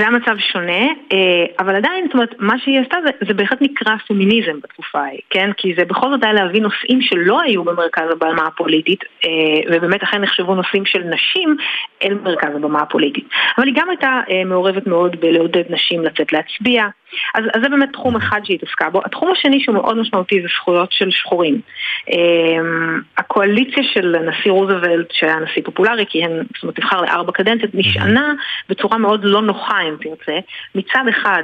[0.00, 0.82] זה היה מצב שונה,
[1.12, 5.20] אה, אבל עדיין, זאת אומרת, מה שהיא עשתה זה, זה בהחלט נקרא פמיניזם בתקופה ההיא,
[5.30, 5.50] כן?
[5.56, 9.30] כי זה בכל זאת היה להביא נושאים שלא היו במרכז הבמה הפוליטית, אה,
[9.70, 11.56] ובאמת אכן נחשבו נושאים של נשים
[12.02, 13.28] אל מרכז הבמה הפוליטית.
[13.58, 16.84] אבל היא גם הייתה אה, מעורבת מאוד בלעודד נשים לצאת להצביע,
[17.34, 19.00] אז, אז זה באמת תחום אחד שהיא התעסקה בו.
[19.04, 21.60] התחום השני שהוא מאוד משמעותי זה זכויות של שחורים.
[23.18, 28.34] הקואליציה של הנשיא רוזוולט, שהיה נשיא פופולרי, כי הן, זאת אומרת, נבחר לארבע קדנציות, נשענה
[28.68, 30.38] בצורה מאוד לא נוחה, אם תרצה,
[30.74, 31.42] מצד אחד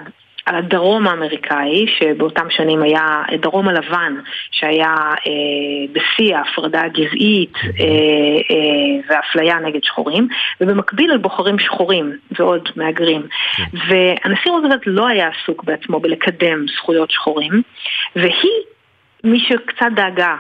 [0.54, 4.14] הדרום האמריקאי, שבאותם שנים היה דרום הלבן,
[4.50, 7.70] שהיה אה, בשיא ההפרדה הגזעית אה,
[8.50, 10.28] אה, והאפליה נגד שחורים,
[10.61, 13.22] ובמקביל על בוחרים שחורים ועוד מהגרים.
[13.56, 13.62] כן.
[13.72, 17.62] והנשיא רוזוולט לא היה עסוק בעצמו בלקדם זכויות שחורים,
[18.16, 18.62] והיא
[19.24, 20.37] מי שקצת דאגה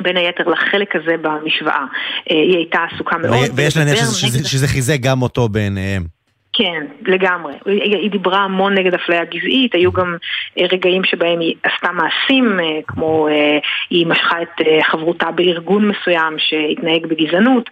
[0.00, 1.84] בין היתר לחלק הזה במשוואה.
[2.30, 3.50] אה, היא הייתה עסוקה מאוד.
[3.54, 6.17] ויש להניח שזה, שזה חיזק גם אותו בעיניהם.
[6.58, 7.54] כן, לגמרי.
[7.66, 10.16] היא דיברה המון נגד אפליה גזעית, היו גם
[10.58, 13.58] אה, רגעים שבהם היא עשתה מעשים, אה, כמו אה,
[13.90, 17.70] היא משכה את חברותה בארגון מסוים שהתנהג בגזענות,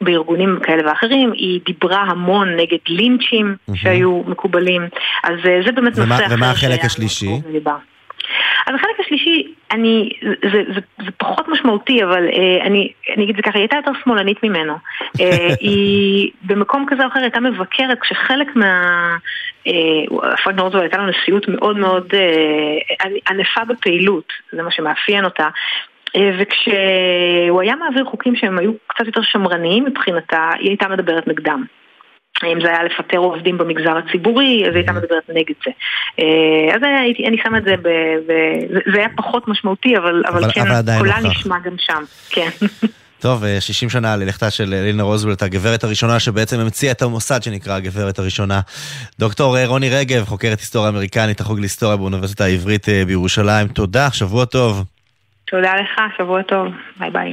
[0.00, 4.82] בארגונים כאלה ואחרים, היא דיברה המון נגד לינצ'ים שהיו מקובלים,
[5.24, 5.34] אז
[5.66, 6.34] זה באמת נושא אחר.
[6.34, 7.26] ומה החלק השלישי?
[8.66, 13.30] אז החלק השלישי, אני, זה, זה, זה, זה פחות משמעותי, אבל אה, אני, אני אגיד
[13.30, 14.74] את זה ככה, היא הייתה יותר שמאלנית ממנו.
[15.20, 19.16] אה, היא במקום כזה או אחר הייתה מבקרת, כשחלק מה...
[19.66, 25.48] אה, פרנק נורזו הייתה לו נשיאות מאוד מאוד אה, ענפה בפעילות, זה מה שמאפיין אותה.
[26.16, 31.64] אה, וכשהוא היה מעביר חוקים שהם היו קצת יותר שמרניים מבחינתה, היא הייתה מדברת נגדם.
[32.46, 35.70] אם זה היה לפטר עובדים במגזר הציבורי, אז הייתה מדברת נגד זה.
[36.74, 37.88] אז הייתי, אני שמה את זה, ב,
[38.26, 38.32] ב,
[38.92, 42.48] זה היה פחות משמעותי, אבל, אבל, אבל כן, קולה נשמע גם שם, כן.
[43.20, 48.18] טוב, 60 שנה ללכתה של לינה רוזוולט, הגברת הראשונה שבעצם המציאה את המוסד שנקרא הגברת
[48.18, 48.60] הראשונה.
[49.18, 53.68] דוקטור רוני רגב, חוקרת היסטוריה אמריקנית, החוג להיסטוריה באוניברסיטה העברית בירושלים.
[53.68, 54.84] תודה, שבוע טוב.
[55.44, 56.66] תודה לך, שבוע טוב.
[56.98, 57.32] ביי ביי.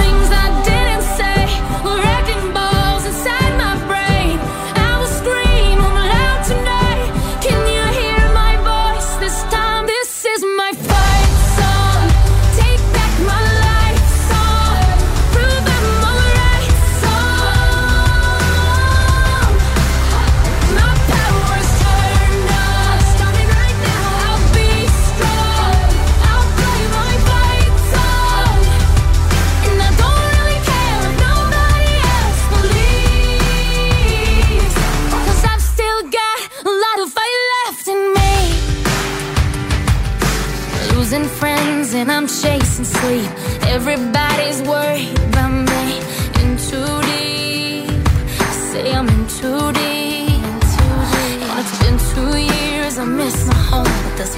[43.91, 45.99] Everybody's worried about me.
[46.41, 48.07] In too deep.
[48.71, 50.31] Say I'm in too deep.
[51.49, 53.83] And it's been two years, I miss my home.
[54.03, 54.33] But there's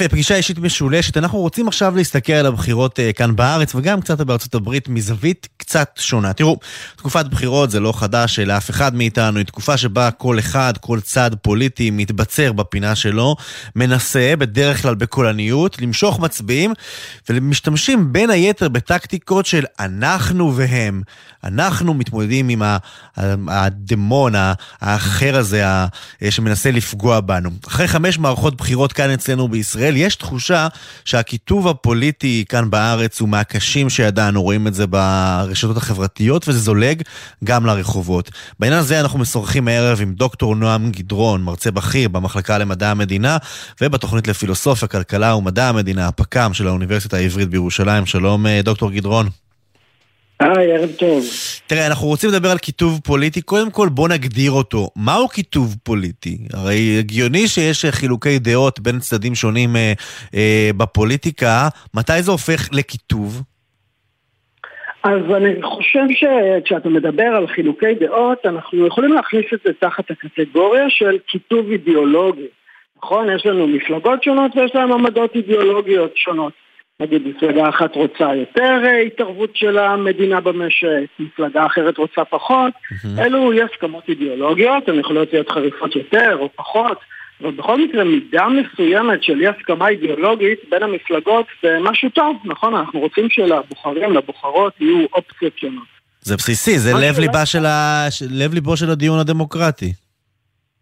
[0.00, 4.20] באלף פגישה אישית משולשת, אנחנו רוצים עכשיו להסתכל על הבחירות אה, כאן בארץ וגם קצת
[4.20, 6.32] בארצות הברית מזווית קצת שונה.
[6.32, 6.58] תראו,
[6.96, 11.30] תקופת בחירות זה לא חדש לאף אחד מאיתנו, היא תקופה שבה כל אחד, כל צד
[11.42, 13.36] פוליטי מתבצר בפינה שלו,
[13.76, 16.72] מנסה, בדרך כלל בקולניות, למשוך מצביעים,
[17.28, 21.02] ומשתמשים בין היתר בטקטיקות של אנחנו והם.
[21.44, 22.62] אנחנו מתמודדים עם
[23.48, 24.32] הדמון,
[24.80, 25.64] האחר הזה,
[26.30, 27.50] שמנסה לפגוע בנו.
[27.68, 30.68] אחרי חמש מערכות בחירות כאן אצלנו בישראל, יש תחושה
[31.04, 37.02] שהקיטוב הפוליטי כאן בארץ הוא מהקשים שידענו, רואים את זה ברשתות החברתיות, וזה זולג
[37.44, 38.30] גם לרחובות.
[38.58, 43.36] בעניין הזה אנחנו משוחחים הערב עם דוקטור נועם גדרון, מרצה בכיר במחלקה למדע המדינה,
[43.80, 48.06] ובתוכנית לפילוסופיה, כלכלה ומדע המדינה, הפק"ם של האוניברסיטה העברית בירושלים.
[48.06, 49.28] שלום אה, דוקטור גדרון.
[50.40, 51.24] היי, ערב טוב.
[51.66, 54.90] תראה, אנחנו רוצים לדבר על קיטוב פוליטי, קודם כל בוא נגדיר אותו.
[54.96, 56.38] מהו קיטוב פוליטי?
[56.52, 59.92] הרי הגיוני שיש חילוקי דעות בין צדדים שונים אה,
[60.34, 63.42] אה, בפוליטיקה, מתי זה הופך לקיטוב?
[65.02, 70.90] אז אני חושב שכשאתה מדבר על חילוקי דעות, אנחנו יכולים להכניס את זה תחת הקטגוריה
[70.90, 72.46] של קיטוב אידיאולוגי.
[73.02, 73.30] נכון?
[73.30, 76.52] יש לנו מפלגות שונות ויש להם עמדות אידיאולוגיות שונות.
[77.00, 83.22] נגיד מפלגה אחת רוצה יותר אה, התערבות של המדינה במשק, מפלגה אחרת רוצה פחות, mm-hmm.
[83.22, 86.98] אלו אי הסכמות אידיאולוגיות, הן יכולות להיות חריפות יותר או פחות,
[87.42, 92.74] אבל בכל מקרה מידה מסוימת של אי הסכמה אידיאולוגית בין המפלגות זה משהו טוב, נכון?
[92.74, 95.92] אנחנו רוצים שלבוחרים, לבוחרות יהיו אופציות שונות.
[96.20, 96.92] זה בסיסי, זה
[98.30, 99.92] לב, ליבו של הדיון הדמוקרטי.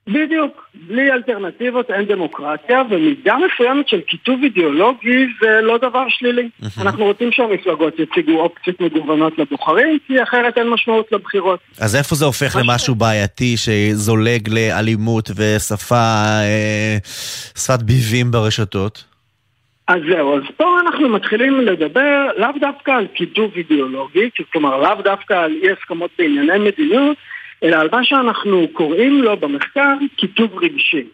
[0.06, 6.48] בדיוק, בלי אלטרנטיבות אין דמוקרטיה, ומידה מסוימת של קיטוב אידיאולוגי זה לא דבר שלילי.
[6.80, 11.60] אנחנו רוצים שהמפלגות יציגו אופציות מגוונות לבוחרים, כי אחרת אין משמעות לבחירות.
[11.80, 15.94] אז איפה זה הופך למשהו בעייתי שזולג לאלימות ושפה,
[16.42, 16.96] אה,
[17.56, 19.04] שפת ביבים ברשתות?
[19.88, 25.34] אז זהו, אז פה אנחנו מתחילים לדבר לאו דווקא על קיטוב אידיאולוגי, כלומר לאו דווקא
[25.34, 27.16] על אי הסכמות בענייני מדיניות,
[27.62, 31.04] אלא על מה שאנחנו קוראים לו במחקר קיטוב רגשי.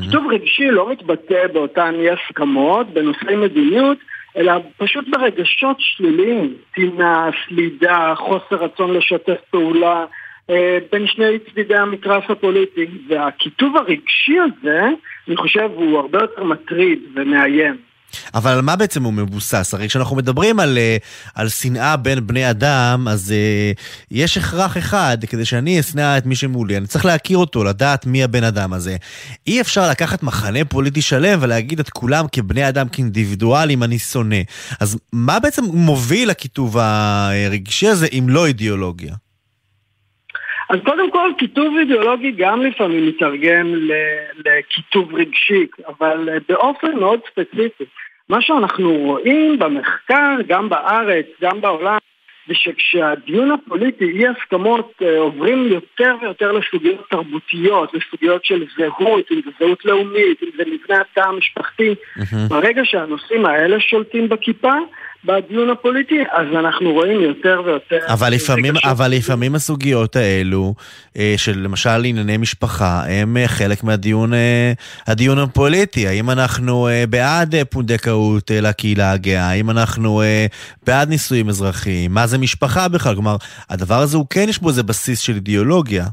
[0.00, 3.98] קיטוב רגשי לא מתבטא באותן אי הסכמות בנושאי מדיניות,
[4.36, 10.04] אלא פשוט ברגשות שליליים, טינה, סלידה, חוסר רצון לשתף פעולה
[10.50, 12.86] אה, בין שני צדדי המתרס הפוליטי.
[13.08, 14.88] והקיטוב הרגשי הזה,
[15.28, 17.87] אני חושב, הוא הרבה יותר מטריד ומאיים.
[18.34, 19.74] אבל על מה בעצם הוא מבוסס?
[19.74, 20.96] הרי כשאנחנו מדברים על, אה,
[21.34, 23.34] על שנאה בין בני אדם, אז
[23.76, 28.06] uh, יש הכרח אחד, כדי שאני אשנא את מי שמולי, אני צריך להכיר אותו, לדעת
[28.06, 28.96] מי הבן אדם הזה.
[29.46, 34.40] אי אפשר לקחת מחנה פוליטי שלם ולהגיד את כולם כבני אדם, כאינדיבידואלים, אני שונא.
[34.80, 39.14] אז מה בעצם מוביל לכיתוב הרגשי הזה, אם לא אידיאולוגיה?
[40.68, 43.74] אז קודם כל, כיתוב אידיאולוגי גם לפעמים מתרגם
[44.46, 47.84] לכיתוב רגשי, אבל באופן מאוד ספציפי.
[48.28, 51.98] מה שאנחנו רואים במחקר, גם בארץ, גם בעולם,
[52.48, 59.40] זה שכשהדיון הפוליטי, אי הסכמות, אה, עוברים יותר ויותר לסוגיות תרבותיות, לסוגיות של זהות, אם
[59.44, 62.48] זה זהות לאומית, אם זה מבנה התא המשפחתי, mm-hmm.
[62.48, 64.72] ברגע שהנושאים האלה שולטים בכיפה,
[65.24, 67.98] בדיון הפוליטי, אז אנחנו רואים יותר ויותר...
[68.06, 70.74] אבל לפעמים, אבל לפעמים הסוגיות האלו,
[71.16, 74.72] אה, של למשל ענייני משפחה, הם אה, חלק מהדיון אה,
[75.06, 76.08] הדיון הפוליטי.
[76.08, 79.50] האם אנחנו בעד פונדקאות לקהילה הגאה?
[79.50, 80.22] האם אנחנו
[80.86, 82.14] בעד נישואים אזרחיים?
[82.14, 83.14] מה זה משפחה בכלל?
[83.14, 83.36] כלומר,
[83.70, 86.04] הדבר הזה הוא כן יש בו איזה בסיס של אידיאולוגיה.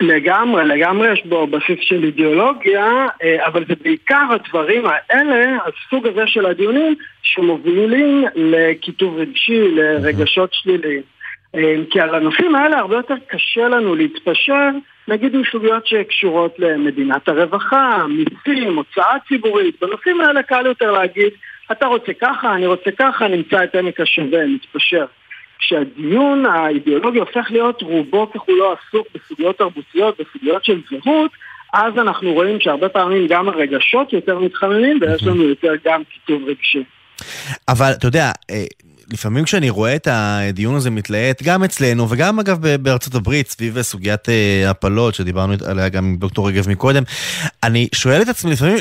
[0.00, 6.26] לגמרי, לגמרי יש בו בסיס של אידיאולוגיה, אה, אבל זה בעיקר הדברים האלה, הסוג הזה
[6.26, 11.02] של הדיונים, שמובילים לכיתוב רגשי, לרגשות שליליים.
[11.54, 14.68] אה, כי על הנושאים האלה הרבה יותר קשה לנו להתפשר,
[15.08, 21.32] נגיד עם סוגיות שקשורות למדינת הרווחה, מיסים, הוצאה ציבורית, בנושאים האלה קל יותר להגיד,
[21.72, 25.06] אתה רוצה ככה, אני רוצה ככה, נמצא את עמק השווה, נתפשר.
[25.58, 31.30] כשהדיון האידיאולוגי הופך להיות רובו ככולו עסוק בסוגיות תרבותיות, בסוגיות של זהות,
[31.72, 36.84] אז אנחנו רואים שהרבה פעמים גם הרגשות יותר מתחממים ויש לנו יותר גם כיתוב רגשי.
[37.68, 38.64] אבל אתה יודע, אה,
[39.10, 44.28] לפעמים כשאני רואה את הדיון הזה מתלהט, גם אצלנו וגם אגב בארצות הברית, סביב סוגיית
[44.28, 47.02] אה, הפלות, שדיברנו עליה גם עם דוקטור רגב מקודם,
[47.62, 48.78] אני שואל את עצמי לפעמים,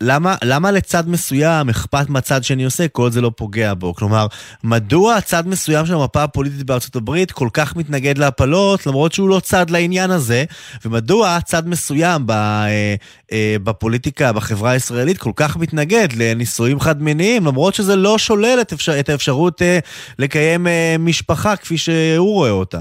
[0.00, 3.94] למה, למה לצד מסוים אכפת מה צד שני עושה, כל זה לא פוגע בו?
[3.94, 4.26] כלומר,
[4.64, 9.40] מדוע צד מסוים של המפה הפוליטית בארצות הברית כל כך מתנגד להפלות, למרות שהוא לא
[9.40, 10.44] צד לעניין הזה,
[10.84, 12.94] ומדוע צד מסוים אה,
[13.32, 18.58] אה, בפוליטיקה, בחברה הישראלית, כל כך מתנגד לנישואים חד-מיניים, למרות שזה לא שולל
[19.00, 19.78] את האפשרות אפשרות אה,
[20.18, 22.78] לקיים אה, משפחה כפי שהוא רואה אותה.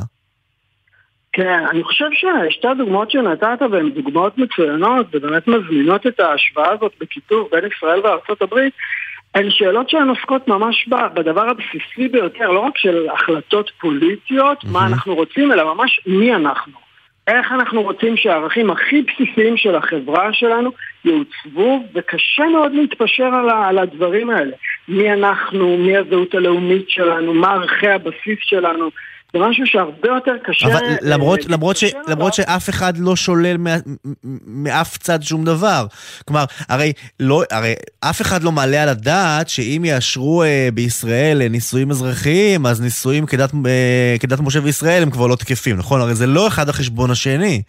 [1.33, 7.47] כן, אני חושב ששתי הדוגמאות שנתת והן דוגמאות מצוינות ובאמת מזמינות את ההשוואה הזאת בכיתוב
[7.51, 8.73] בין ישראל וארצות הברית
[9.35, 14.71] הן שאלות שהן עוסקות ממש בדבר הבסיסי ביותר, לא רק של החלטות פוליטיות, mm-hmm.
[14.71, 16.88] מה אנחנו רוצים, אלא ממש מי אנחנו.
[17.29, 20.71] איך אנחנו רוצים שהערכים הכי בסיסיים של החברה שלנו
[21.05, 24.55] יעוצבו, וקשה מאוד להתפשר על, על הדברים האלה.
[24.87, 28.89] מי אנחנו, מי הזהות הלאומית שלנו, מה ערכי הבסיס שלנו.
[29.33, 30.67] זה משהו שהרבה יותר קשה...
[30.67, 33.55] אבל למרות, למרות, ש, למרות שאף אחד לא שולל
[34.47, 35.85] מאף צד שום דבר.
[36.27, 37.73] כלומר, הרי, לא, הרי
[38.09, 43.25] אף אחד לא מעלה על הדעת שאם יאשרו אה, בישראל אה, נישואים אזרחיים, אז נישואים
[43.25, 46.01] כדת, אה, כדת משה וישראל הם כבר לא תקפים, נכון?
[46.01, 47.61] הרי זה לא אחד החשבון השני.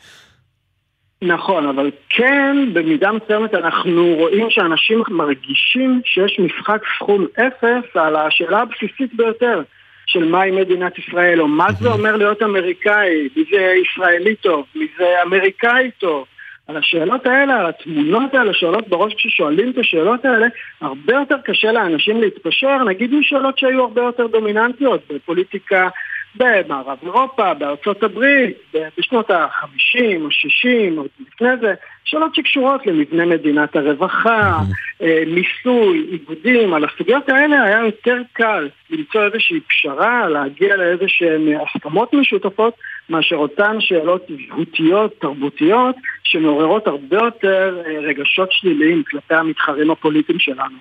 [1.22, 8.60] נכון, אבל כן, במידה מסוימת אנחנו רואים שאנשים מרגישים שיש משחק סכום אפס על השאלה
[8.60, 9.62] הבסיסית ביותר.
[10.10, 14.86] של מהי מדינת ישראל, או מה זה אומר להיות אמריקאי, מי זה ישראלי טוב, מי
[14.98, 16.24] זה אמריקאי טוב.
[16.68, 20.46] על השאלות האלה, על התמונות האלה שעולות בראש כששואלים את השאלות האלה,
[20.80, 25.88] הרבה יותר קשה לאנשים להתפשר, נגיד משאלות שהיו הרבה יותר דומיננטיות בפוליטיקה
[26.34, 28.56] במערב אירופה, בארצות הברית,
[28.98, 31.74] בשנות ה-50 או 60 או לפני זה,
[32.04, 34.58] שאלות שקשורות למבנה מדינת הרווחה,
[35.02, 41.48] אה, מיסוי, איגודים, על הסוגיות האלה היה יותר קל למצוא איזושהי פשרה, להגיע לאיזה שהן
[41.60, 42.74] הסכמות משותפות,
[43.10, 50.76] מאשר אותן שאלות זהותיות, תרבותיות, שמעוררות הרבה יותר אה, רגשות שליליים כלפי המתחרים הפוליטיים שלנו.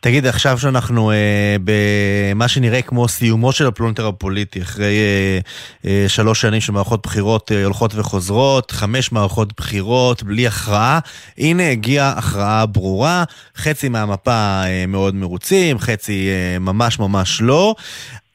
[0.00, 5.38] תגיד, עכשיו שאנחנו אה, במה שנראה כמו סיומו של הפלונטר הפוליטי, אחרי אה,
[5.86, 10.98] אה, שלוש שנים של מערכות בחירות אה, הולכות וחוזרות, חמש מערכות בחירות בלי הכרעה,
[11.38, 13.24] הנה הגיעה הכרעה ברורה,
[13.56, 17.74] חצי מהמפה אה, מאוד מרוצים, חצי אה, ממש ממש לא.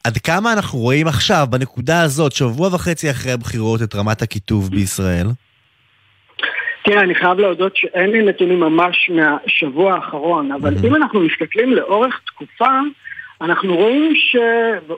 [0.06, 5.26] עד כמה אנחנו רואים עכשיו, בנקודה הזאת, שבוע וחצי אחרי הבחירות, את רמת הקיטוב בישראל?
[6.84, 12.20] תראה, אני חייב להודות שאין לי נתונים ממש מהשבוע האחרון, אבל אם אנחנו מסתכלים לאורך
[12.26, 12.70] תקופה,
[13.40, 14.36] אנחנו רואים ש...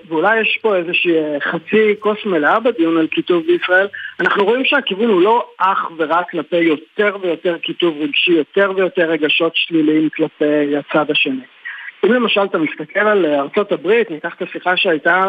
[0.09, 3.87] ואולי יש פה איזושהי חצי כוס מלאה בדיון על קיטוב בישראל,
[4.21, 9.53] אנחנו רואים שהכיוון הוא לא אך ורק כלפי יותר ויותר קיטוב רגשי, יותר ויותר רגשות
[9.55, 11.58] שליליים כלפי הצד השני.
[12.07, 15.23] אם למשל אתה מסתכל על ארצות הברית, ניקח את השיחה שהייתה,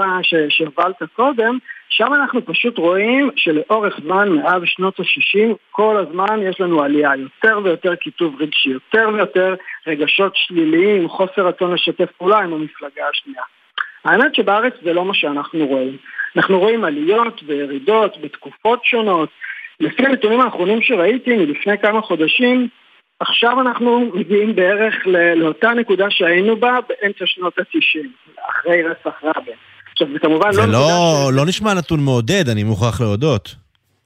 [0.50, 1.58] שהובלת קודם,
[1.90, 7.60] שם אנחנו פשוט רואים שלאורך זמן, מאז שנות ה-60, כל הזמן יש לנו עלייה, יותר
[7.64, 9.56] ויותר קיטוב רגשי, יותר ויותר
[9.88, 13.44] רגשות שליליים, חוסר רצון לשתף פעולה עם המפלגה השנייה.
[14.06, 15.98] האמת שבארץ זה לא מה שאנחנו רואים.
[16.36, 19.30] אנחנו רואים עליות וירידות בתקופות שונות.
[19.80, 22.68] לפי הנתונים האחרונים שראיתי מלפני כמה חודשים,
[23.20, 24.96] עכשיו אנחנו מגיעים בערך
[25.36, 28.08] לאותה נקודה שהיינו בה באמצע שנות ה-90,
[28.50, 29.56] אחרי רצח רבין.
[29.92, 30.68] עכשיו זה כמובן זה לא...
[30.68, 31.36] לא, ש...
[31.36, 33.56] לא נשמע נתון מעודד, אני מוכרח להודות.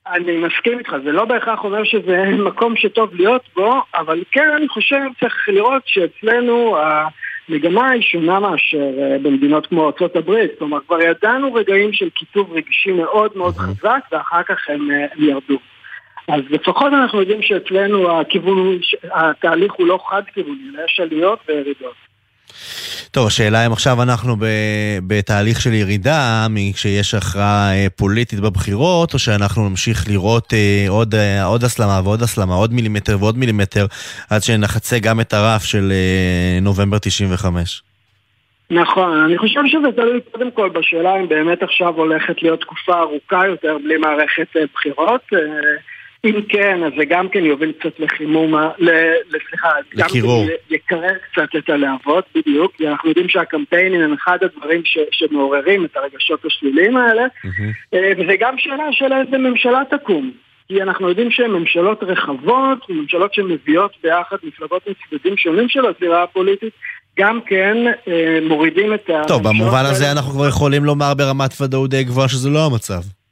[0.08, 4.68] אני מסכים איתך, זה לא בהכרח אומר שזה מקום שטוב להיות בו, אבל כן אני
[4.68, 11.54] חושב צריך לראות שאצלנו המגמה היא שונה מאשר אה, במדינות כמו ארה"ב, כלומר כבר ידענו
[11.54, 15.58] רגעים של קיטוב רגשי מאוד מאוד חזק ואחר כך הם, אה, הם ירדו.
[16.28, 18.80] אז לפחות אנחנו יודעים שאצלנו הכיוון,
[19.12, 21.96] התהליך הוא לא חד-כיווני, יש עליות וירידות.
[23.12, 24.36] טוב, השאלה אם עכשיו אנחנו
[25.08, 31.44] בתהליך של ירידה כשיש הכרעה אה, פוליטית בבחירות, או שאנחנו נמשיך לראות אה, עוד, אה,
[31.44, 33.86] עוד הסלמה ועוד הסלמה, עוד מילימטר ועוד מילימטר,
[34.30, 35.94] עד שנחצה גם את הרף של
[36.62, 37.84] נובמבר 95.
[38.72, 43.48] נכון, אני חושב שזה תלוי קודם כל בשאלה אם באמת עכשיו הולכת להיות תקופה ארוכה
[43.48, 45.22] יותר בלי מערכת בחירות.
[46.26, 48.54] אם כן, אז זה גם כן יוביל קצת לחימום,
[49.50, 50.44] סליחה, לקירור.
[50.44, 54.98] גם כן יקרר קצת את הלהבות, בדיוק, כי אנחנו יודעים שהקמפיינים הם אחד הדברים ש,
[55.12, 57.96] שמעוררים את הרגשות השליליים האלה, mm-hmm.
[58.18, 60.32] וזה גם שאלה של איזה ממשלה תקום.
[60.68, 66.74] כי אנחנו יודעים שהן ממשלות רחבות, ממשלות שמביאות ביחד מפלגות מצדדים שונים של הזירה הפוליטית,
[67.20, 69.22] גם כן אה, מורידים את ה...
[69.28, 73.23] טוב, במובן הזה אנחנו כבר יכולים לומר ברמת ודאות די גבוהה שזה לא המצב.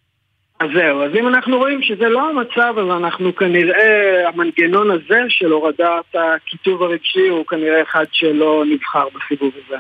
[0.62, 5.52] אז זהו, אז אם אנחנו רואים שזה לא המצב, אז אנחנו כנראה, המנגנון הזה של
[5.52, 9.78] הורדת הכיתוב הרגשי הוא כנראה אחד שלא נבחר בסיבוב הזה.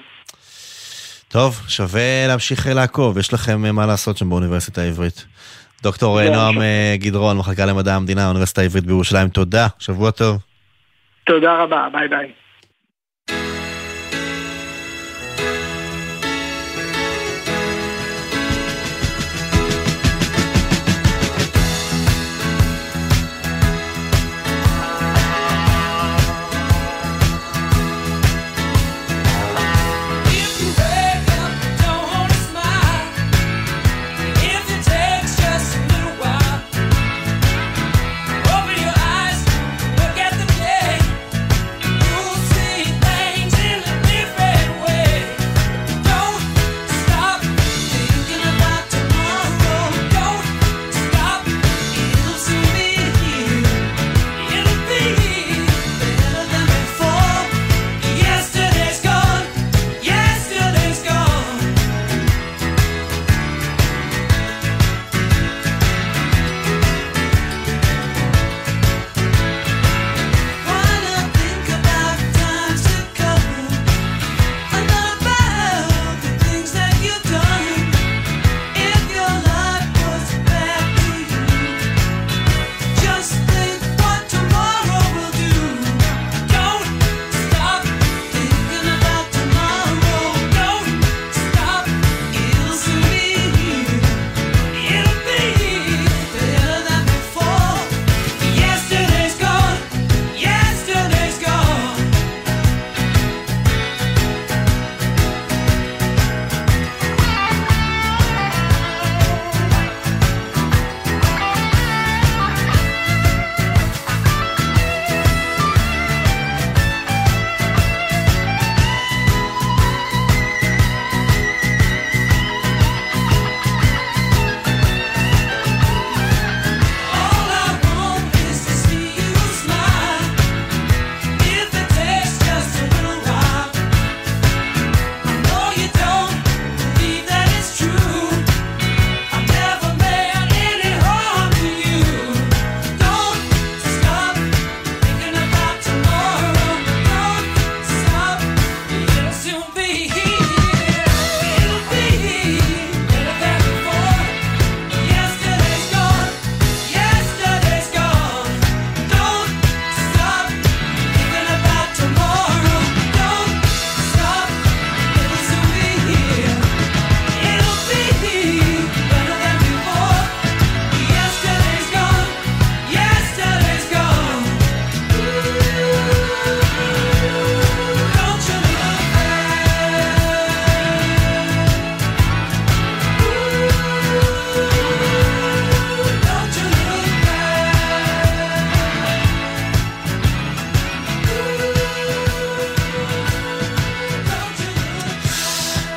[1.27, 5.25] טוב, שווה להמשיך לעקוב, יש לכם מה לעשות שם באוניברסיטה העברית.
[5.83, 10.37] דוקטור נועם אה, גדרון, מחלקה למדע המדינה, האוניברסיטה העברית בירושלים, תודה, שבוע טוב.
[11.23, 12.40] תודה רבה, ביי ביי.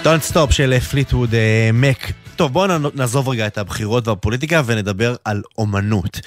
[0.05, 1.34] Don't Stop של פליטווד
[1.72, 2.12] מק.
[2.36, 6.20] טוב, בואו נעזוב רגע את הבחירות והפוליטיקה ונדבר על אומנות.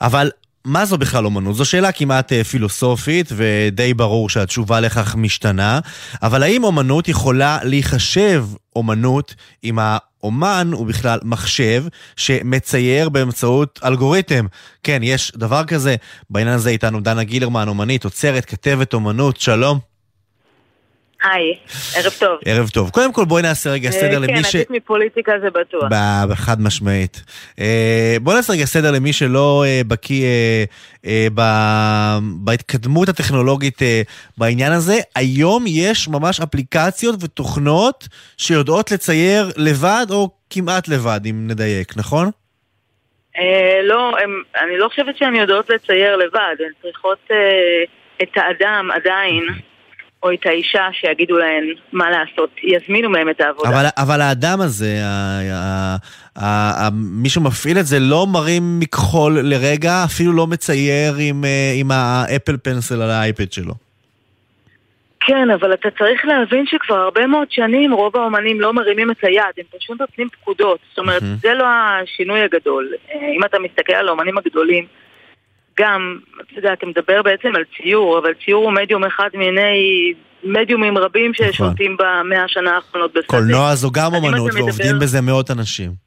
[0.00, 0.30] אבל
[0.64, 1.56] מה זו בכלל אומנות?
[1.56, 5.80] זו שאלה כמעט אה, פילוסופית, ודי ברור שהתשובה לכך משתנה,
[6.22, 8.44] אבל האם אומנות יכולה להיחשב
[8.76, 11.84] אומנות אם האומן הוא בכלל מחשב
[12.16, 14.46] שמצייר באמצעות אלגוריתם?
[14.82, 15.96] כן, יש דבר כזה.
[16.30, 19.95] בעניין הזה איתנו דנה גילרמן, אומנית, עוצרת, כתבת אומנות, שלום.
[21.32, 21.54] היי,
[21.96, 22.38] ערב טוב.
[22.44, 22.90] ערב טוב.
[22.90, 24.52] קודם כל בואי נעשה רגע סדר כן, למי ש...
[24.52, 25.88] כן, עדיף מפוליטיקה זה בטוח.
[26.34, 27.22] חד משמעית.
[27.60, 30.26] אה, בואי נעשה רגע סדר למי שלא אה, בקיא
[31.06, 31.36] אה,
[32.44, 33.78] בהתקדמות הטכנולוגית
[34.38, 34.96] בעניין הזה.
[35.14, 42.30] היום יש ממש אפליקציות ותוכנות שיודעות לצייר לבד או כמעט לבד, אם נדייק, נכון?
[43.82, 44.12] לא,
[44.64, 47.28] אני לא חושבת שהן יודעות לצייר לבד, הן צריכות
[48.22, 49.42] את האדם עדיין.
[50.22, 53.68] או את האישה שיגידו להן מה לעשות, יזמינו מהם את העבודה.
[53.68, 55.00] אבל, אבל האדם הזה,
[56.92, 62.56] מי שמפעיל את זה, לא מרים מכחול לרגע, אפילו לא מצייר עם, אה, עם האפל
[62.62, 63.74] פנסל על האייפד שלו.
[65.20, 69.42] כן, אבל אתה צריך להבין שכבר הרבה מאוד שנים רוב האומנים לא מרימים את היד,
[69.58, 70.78] הם פשוט נותנים פקודות.
[70.88, 71.40] זאת אומרת, mm-hmm.
[71.42, 72.92] זה לא השינוי הגדול.
[73.10, 74.86] אה, אם אתה מסתכל על האומנים הגדולים,
[75.80, 80.12] גם, אתה יודע, אתה מדבר בעצם על ציור, אבל ציור הוא מדיום אחד מיני
[80.44, 81.52] מדיומים רבים נכון.
[81.52, 83.26] ששולטים במאה השנה האחרונות בשדה.
[83.26, 84.98] קולנוע זו גם אמנות, ועובדים מדבר...
[85.00, 86.06] בזה מאות אנשים.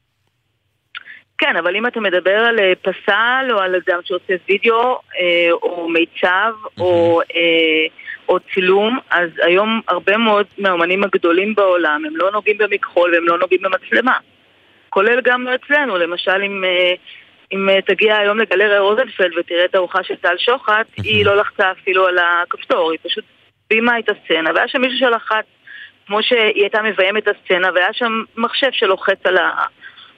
[1.37, 5.89] כן, אבל אם אתה מדבר על אה, פסל, או על אדם שעושה וידאו, אה, או
[5.89, 7.87] מיצב, או, אה,
[8.29, 13.39] או צילום, אז היום הרבה מאוד מהאומנים הגדולים בעולם, הם לא נוגעים במכחול והם לא
[13.39, 14.17] נוגעים במצלמה.
[14.89, 16.63] כולל גם לא אצלנו, למשל אם...
[17.53, 21.71] אם uh, תגיע היום לגלריה רוזנפלד ותראה את הארוחה של טל שוחט, היא לא לחצה
[21.71, 23.23] אפילו על הכפתור, היא פשוט
[23.69, 25.45] בימה את הסצנה, והיה שם מישהו שלחץ,
[26.07, 29.51] כמו שהיא הייתה מביימת את הסצנה, והיה שם מחשב שלוחץ על ה...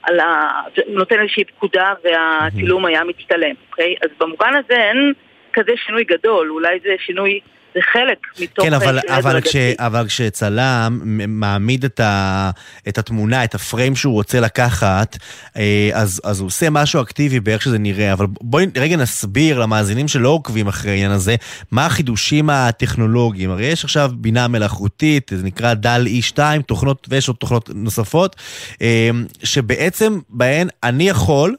[0.02, 0.50] על ה...
[0.88, 3.94] נותן איזושהי פקודה והצילום היה מצטלם, אוקיי?
[4.02, 5.12] אז במובן הזה אין
[5.52, 7.40] כזה שינוי גדול, אולי זה שינוי
[7.74, 8.64] זה חלק מתוך...
[8.64, 12.50] כן, אבל, אבל, כש, אבל כשצלם מעמיד את, ה,
[12.88, 15.16] את התמונה, את הפריים שהוא רוצה לקחת,
[15.56, 18.12] אה, אז, אז הוא עושה משהו אקטיבי באיך שזה נראה.
[18.12, 21.36] אבל בואי רגע נסביר למאזינים שלא עוקבים אחרי העניין הזה,
[21.70, 23.50] מה החידושים הטכנולוגיים.
[23.50, 28.36] הרי יש עכשיו בינה מלאכותית, זה נקרא דל E2, תוכנות, ויש עוד תוכנות נוספות,
[28.82, 29.10] אה,
[29.42, 31.54] שבעצם בהן אני יכול...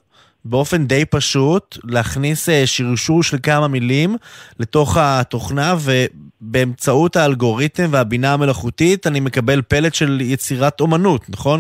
[0.45, 4.15] באופן די פשוט להכניס אה, שרשור של כמה מילים
[4.59, 11.59] לתוך התוכנה ובאמצעות האלגוריתם והבינה המלאכותית אני מקבל פלט של יצירת אומנות, נכון?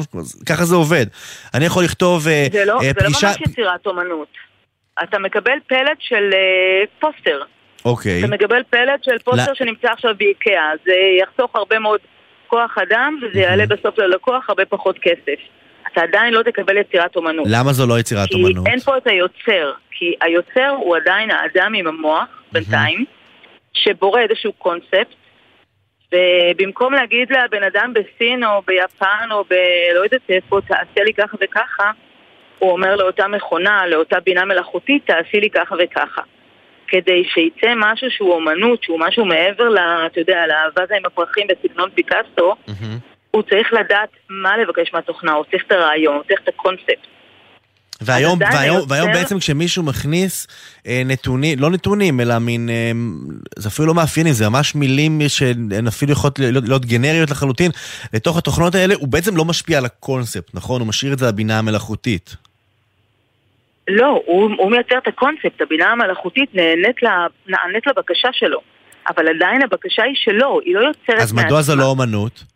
[0.49, 1.05] ככה זה עובד.
[1.53, 3.09] אני יכול לכתוב אה, זה לא, פגישה...
[3.09, 4.27] זה לא ממש יצירת אומנות.
[5.03, 7.41] אתה מקבל פלט של uh, פוסטר.
[7.85, 8.19] אוקיי.
[8.19, 9.55] אתה מקבל פלט של פוסטר لا...
[9.55, 10.71] שנמצא עכשיו באיקאה.
[10.85, 11.99] זה יחסוך הרבה מאוד
[12.47, 15.39] כוח אדם וזה יעלה בסוף ללקוח הרבה פחות כסף.
[15.93, 17.45] אתה עדיין לא תקבל יצירת אומנות.
[17.49, 18.65] למה זו לא יצירת כי אומנות?
[18.65, 19.71] כי אין פה את היוצר.
[19.91, 23.05] כי היוצר הוא עדיין האדם עם המוח, בינתיים,
[23.73, 25.15] שבורא איזשהו קונספט,
[26.13, 31.91] ובמקום להגיד לבן אדם בסין או ביפן או בלא יודעת איפה, תעשה לי ככה וככה,
[32.59, 36.21] הוא אומר לאותה מכונה, לאותה בינה מלאכותית, תעשי לי ככה וככה.
[36.87, 41.89] כדי שיצא משהו שהוא אומנות, שהוא משהו מעבר, ל, אתה יודע, לאבזה עם הפרחים בסגנון
[41.95, 43.12] פיקאסטו, mm-hmm.
[43.35, 47.07] הוא צריך לדעת מה לבקש מהתוכנה, הוא צריך את הרעיון, הוא צריך את הקונספט.
[48.01, 48.93] והיום, והיום, יותר...
[48.93, 50.47] והיום בעצם כשמישהו מכניס
[50.87, 52.91] אה, נתונים, לא נתונים, אלא מין, אה,
[53.55, 57.71] זה אפילו לא מאפיינים, זה ממש מילים שהן אפילו יכולות להיות, להיות גנריות לחלוטין,
[58.13, 60.81] לתוך התוכנות האלה, הוא בעצם לא משפיע על הקונספט, נכון?
[60.81, 62.35] הוא משאיר את זה לבינה המלאכותית.
[63.87, 68.59] לא, הוא, הוא מייצר את הקונספט, הבינה המלאכותית נענית, לה, נענית לבקשה שלו,
[69.09, 71.21] אבל עדיין הבקשה היא שלו, היא לא יוצרת.
[71.21, 72.52] אז מדוע זה לא אומנות?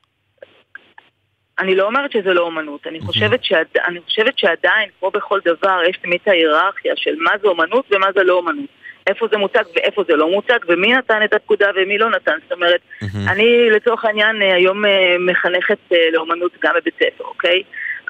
[1.59, 5.81] אני לא אומרת שזה לא אומנות, אני חושבת, שעד, אני חושבת שעדיין, כמו בכל דבר,
[5.89, 8.69] יש תמיד את ההיררכיה של מה זה אומנות ומה זה לא אומנות.
[9.07, 12.37] איפה זה מוצג ואיפה זה לא מוצג, ומי נתן את הפקודה ומי לא נתן.
[12.43, 12.81] זאת אומרת,
[13.27, 17.63] אני לצורך העניין אה, היום אה, מחנכת אה, לאומנות גם בבית ספר, אוקיי?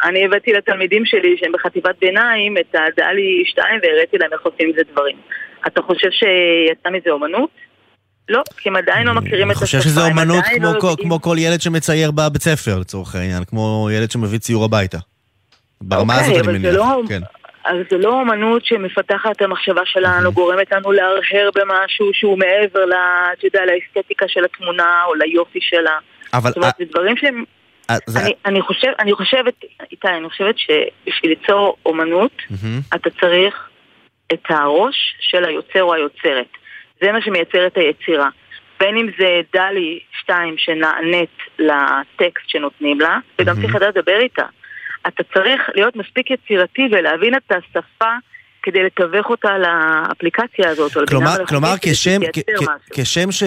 [0.03, 4.75] אני הבאתי לתלמידים שלי שהם בחטיבת ביניים את הדלי 2 והראיתי להם איך עושים את
[4.75, 5.17] זה דברים.
[5.67, 7.49] אתה חושב שיצא מזה אומנות?
[8.29, 9.77] לא, כי הם עדיין לא מכירים את השפה.
[9.77, 13.43] אני חושב שזה אומנות כמו, לא כל, כמו כל ילד שמצייר בבית ספר, לצורך העניין,
[13.43, 14.97] כמו ילד שמביא ציור הביתה.
[15.81, 17.21] ברמה אוקיי, הזאת אני מניח, לא, כן.
[17.65, 22.93] אז זה לא אומנות שמפתחת את המחשבה שלנו, גורמת לנו להרהר במשהו שהוא מעבר, ל,
[23.33, 25.97] אתה יודע, לאסתטיקה של התמונה או ליופי שלה.
[26.33, 26.49] אבל...
[26.49, 27.43] זאת אומרת, זה דברים שהם...
[28.05, 28.19] זה...
[28.19, 29.53] אני, אני, חושב, אני חושבת,
[29.91, 32.31] איתי, אני חושבת שבשביל ליצור אומנות,
[32.95, 33.69] אתה צריך
[34.33, 36.51] את הראש של היוצר או היוצרת.
[37.01, 38.29] זה מה שמייצר את היצירה.
[38.79, 44.45] בין אם זה דלי 2 שנענית לטקסט שנותנים לה, וגם צריך לדעת לדבר איתה.
[45.07, 48.11] אתה צריך להיות מספיק יצירתי ולהבין את השפה
[48.67, 52.63] כדי לתווך אותה לאפליקציה הזאת, או כלומר, כלומר כשם, כ- כ-.
[52.93, 53.43] כשם ש...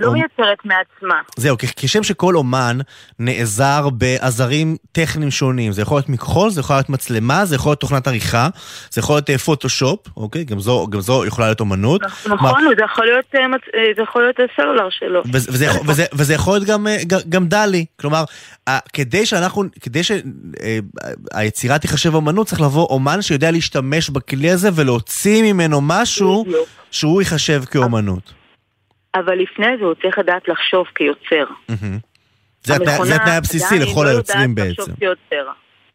[0.00, 1.14] לא מייצרת מעצמה.
[1.36, 2.78] זהו, כ- כשם שכל אומן
[3.18, 7.80] נעזר בעזרים טכניים שונים, זה יכול להיות מכחול, זה יכול להיות מצלמה, זה יכול להיות
[7.80, 8.48] תוכנת עריכה,
[8.90, 10.44] זה יכול להיות אה, פוטושופ, אוקיי?
[10.44, 12.00] גם זו, גם זו יכולה להיות אומנות.
[12.26, 15.22] נכון, וזה יכול להיות, אה, מצ- אה, זה יכול להיות הסלולר שלו.
[15.32, 17.84] וזה, וזה, יכול- וזה, וזה יכול להיות גם, אה, ג- גם דלי.
[18.00, 18.24] כלומר,
[18.68, 25.42] אה, כדי שאנחנו, כדי שהיצירה תיחשב אומנות, צריך לבוא אומן שיודע להשתמש בכלי הזה ולהוציא
[25.52, 26.68] ממנו משהו בדיוק.
[26.90, 28.32] שהוא ייחשב כאומנות.
[29.14, 31.52] אבל לפני זה הוא צריך לדעת לחשוב כיוצר.
[32.62, 34.92] זה התנאי- זה הבסיסי לכל לא היוצרים בעצם.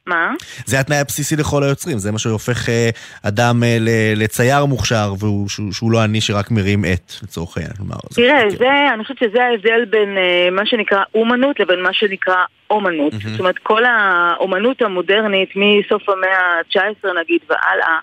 [0.07, 0.32] מה?
[0.66, 2.89] זה התנאי הבסיסי לכל היוצרים, זה מה שהופך אה,
[3.24, 3.78] אדם אה,
[4.16, 7.74] לצייר מוכשר, והוא, שהוא, שהוא לא אני שרק מרים עט, לצורך העניין.
[8.09, 8.49] זה- תראה, כן.
[8.57, 12.36] זה, אני חושבת שזה ההבדל בין אה, מה שנקרא אומנות לבין מה שנקרא
[12.70, 13.13] אומנות.
[13.13, 13.30] מהמם.
[13.32, 16.80] זאת אומרת, כל האומנות המודרנית מסוף המאה ה-19
[17.22, 17.97] נגיד והלאה,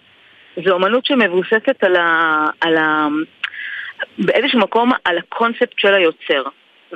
[0.64, 2.46] זו אומנות שמבוססת על ה...
[2.60, 3.06] על ה...
[4.18, 6.42] באיזשהו מקום על הקונספט של היוצר.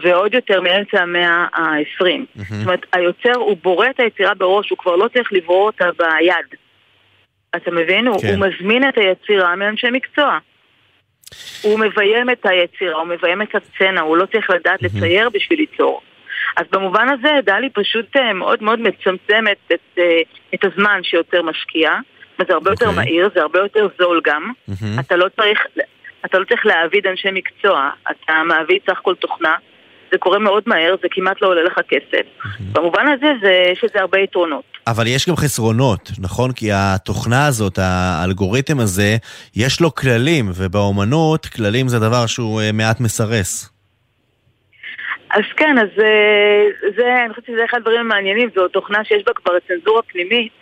[0.03, 2.05] ועוד יותר מאמצע המאה ה-20.
[2.37, 6.59] זאת אומרת, היוצר הוא בורא את היצירה בראש, הוא כבר לא צריך לברוא אותה ביד.
[7.57, 8.05] אתה מבין?
[8.05, 8.29] כן.
[8.29, 10.39] הוא מזמין את היצירה מאנשי מקצוע.
[11.63, 16.01] הוא מביים את היצירה, הוא מביים את הסצנה, הוא לא צריך לדעת לצייר בשביל ליצור.
[16.57, 20.21] אז במובן הזה דלי פשוט אה, מאוד מאוד מצמצמת את, אה,
[20.55, 21.91] את הזמן שיוצר משקיע.
[22.41, 23.05] וזה הרבה יותר אוקיי.
[23.05, 24.53] מהיר, זה הרבה יותר זול גם.
[24.69, 24.99] מהמם.
[25.01, 25.59] אתה לא צריך,
[26.25, 29.55] אתה לא צריך להעביד אנשי מקצוע, אתה מעביד סך הכל תוכנה.
[30.13, 32.27] זה קורה מאוד מהר, זה כמעט לא עולה לך כסף.
[32.73, 34.65] במובן הזה זה, יש לזה הרבה יתרונות.
[34.87, 36.53] אבל יש גם חסרונות, נכון?
[36.53, 39.17] כי התוכנה הזאת, האלגוריתם הזה,
[39.57, 43.71] יש לו כללים, ובאומנות כללים זה דבר שהוא אה, מעט מסרס.
[45.31, 49.33] אז כן, אז אה, זה, אני חושבת שזה אחד הדברים המעניינים, זו תוכנה שיש בה
[49.33, 50.53] כבר צנזורה פנימית,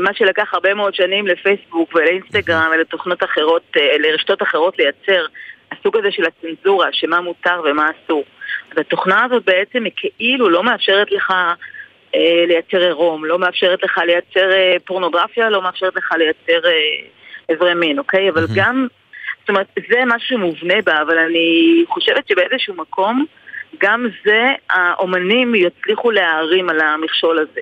[0.00, 5.26] מה שלקח הרבה מאוד שנים לפייסבוק ולאינסטגרם ולתוכנות אחרות, אה, לרשתות אחרות לייצר,
[5.72, 8.24] הסוג הזה של הצנזורה, שמה מותר ומה אסור.
[8.72, 11.32] אז התוכנה הזאת בעצם היא כאילו לא מאפשרת לך
[12.14, 16.72] אה, לייצר עירום, לא מאפשרת לך לייצר אה, פורנוגרפיה, לא מאפשרת לך לייצר אה,
[17.48, 18.30] איברי מין, אוקיי?
[18.30, 18.46] אבל.
[18.54, 18.86] גם,
[19.40, 23.24] זאת אומרת, זה משהו מובנה בה, אבל אני חושבת שבאיזשהו מקום,
[23.80, 27.60] גם זה, האומנים יצליחו להערים על המכשול הזה.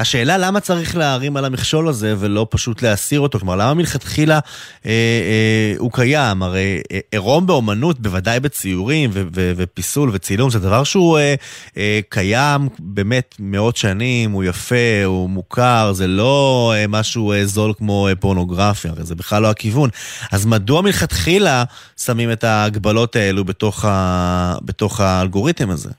[0.00, 3.38] השאלה למה צריך להרים על המכשול הזה ולא פשוט להסיר אותו?
[3.38, 4.38] כלומר, למה מלכתחילה
[4.86, 6.42] אה, אה, הוא קיים?
[6.42, 11.34] הרי אה, עירום באומנות, בוודאי בציורים ו- ו- ופיסול וצילום, זה דבר שהוא אה,
[11.76, 14.74] אה, קיים באמת מאות שנים, הוא יפה,
[15.04, 19.50] הוא מוכר, זה לא אה, משהו אה, זול כמו אה, פורנוגרפיה, הרי זה בכלל לא
[19.50, 19.90] הכיוון.
[20.32, 21.64] אז מדוע מלכתחילה
[21.96, 25.90] שמים את ההגבלות האלו בתוך, ה- בתוך האלגוריתם הזה?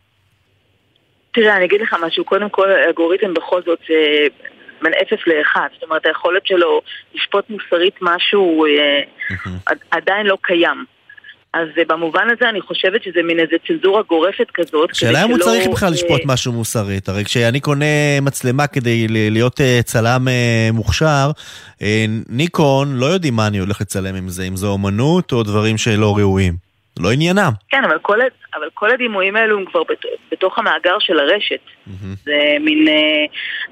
[1.34, 4.28] תראה, אני אגיד לך משהו, קודם כל האלגוריתם בכל זאת זה
[4.82, 6.82] בין אפס לאחד, זאת אומרת היכולת שלו
[7.16, 9.02] לשפוט מוסרית משהו אה,
[9.66, 10.86] עד- עדיין לא קיים.
[11.54, 14.90] אז אה, במובן הזה אני חושבת שזה מין איזה צנזורה גורפת כזאת.
[14.90, 17.86] כדי שאלה אם הוא צריך בכלל אה, לשפוט משהו מוסרית, הרי כשאני קונה
[18.22, 21.32] מצלמה כדי להיות אה, צלם אה, מוכשר,
[21.82, 25.78] אה, ניקון לא יודעים מה אני הולך לצלם עם זה, אם זו אומנות או דברים
[25.78, 26.71] שלא ראויים.
[26.96, 27.52] זה לא עניינם.
[27.70, 28.20] כן, אבל כל,
[28.56, 31.60] אבל כל הדימויים האלו הם כבר בת, בתוך המאגר של הרשת.
[32.26, 33.26] זה מין, אה,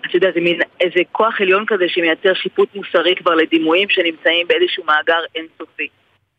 [0.05, 4.83] אתה יודע, זה מין איזה כוח עליון כזה שמייצר שיפוט מוסרי כבר לדימויים שנמצאים באיזשהו
[4.83, 5.87] מאגר אינסופי.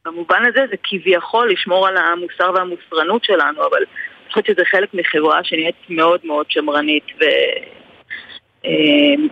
[0.04, 5.44] במובן הזה זה כביכול לשמור על המוסר והמוסרנות שלנו, אבל אני חושבת שזה חלק מחברה
[5.44, 7.04] שנהיית מאוד מאוד שמרנית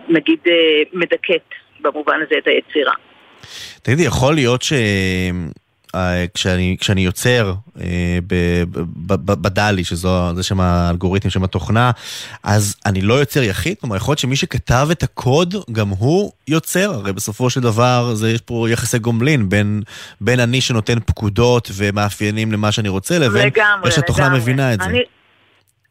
[0.09, 0.39] ונגיד
[0.93, 1.49] מדכאת
[1.81, 2.93] במובן הזה את היצירה.
[3.81, 4.73] תגידי, יכול להיות ש...
[5.95, 8.63] אה, כשאני, כשאני יוצר אה, ב-
[9.07, 11.91] ב- ב- בדלי, שזו זה שם האלגוריתם, שם התוכנה,
[12.43, 13.77] אז אני לא יוצר יחיד?
[13.79, 16.91] כלומר, יכול להיות שמי שכתב את הקוד, גם הוא יוצר?
[16.93, 19.81] הרי בסופו של דבר, זה, יש פה יחסי גומלין בין,
[20.21, 24.29] בין אני שנותן פקודות ומאפיינים למה שאני רוצה, לבין לגמרי, איך שהתוכנה.
[24.29, 24.89] מבינה את זה.
[24.89, 25.03] אני,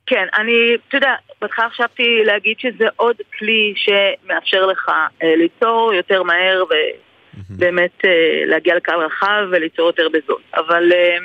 [0.06, 0.52] כן, אני,
[0.88, 4.88] אתה יודע, בהתחלה חשבתי להגיד שזה עוד כלי שמאפשר לך
[5.22, 7.07] אה, ליצור יותר מהר ובאמת
[8.04, 10.40] אה, להגיע לקהל רחב וליצור יותר בזול.
[10.54, 11.16] אבל אה,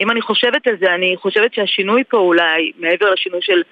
[0.00, 3.62] אם אני חושבת על זה, אני חושבת שהשינוי פה אולי, מעבר לשינוי של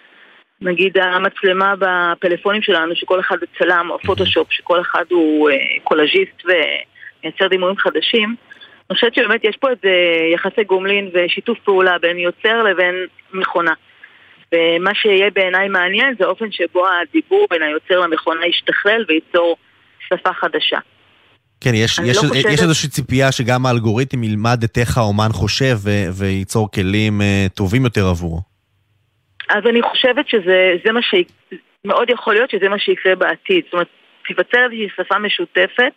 [0.60, 6.42] נגיד המצלמה בפלאפונים שלנו, שכל אחד הוא צלם, או פוטושופ, שכל אחד הוא אה, קולאז'יסט
[6.44, 8.36] ומייצר דימויים חדשים,
[8.90, 9.94] אני חושבת שבאמת יש פה איזה
[10.34, 13.72] יחסי גומלין ושיתוף פעולה בין יוצר לבין מכונה.
[14.54, 19.56] ומה שיהיה בעיניי מעניין זה האופן שבו הדיבור בין היוצר למכונה ישתכלל וייצור
[20.08, 20.78] שפה חדשה.
[21.60, 22.52] כן, יש, יש, לא חושבת...
[22.52, 27.84] יש איזושהי ציפייה שגם האלגוריתם ילמד את איך האומן חושב ו- וייצור כלים uh, טובים
[27.84, 28.40] יותר עבורו.
[29.50, 31.14] אז אני חושבת שזה מה ש...
[31.84, 33.64] מאוד יכול להיות שזה מה שיקרה בעתיד.
[33.64, 33.88] זאת אומרת,
[34.26, 35.92] תיווצר איזושהי שפה משותפת,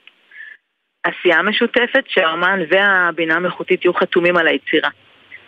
[1.04, 4.90] עשייה משותפת, שהאומן והבינה המלאכותית יהיו חתומים על היצירה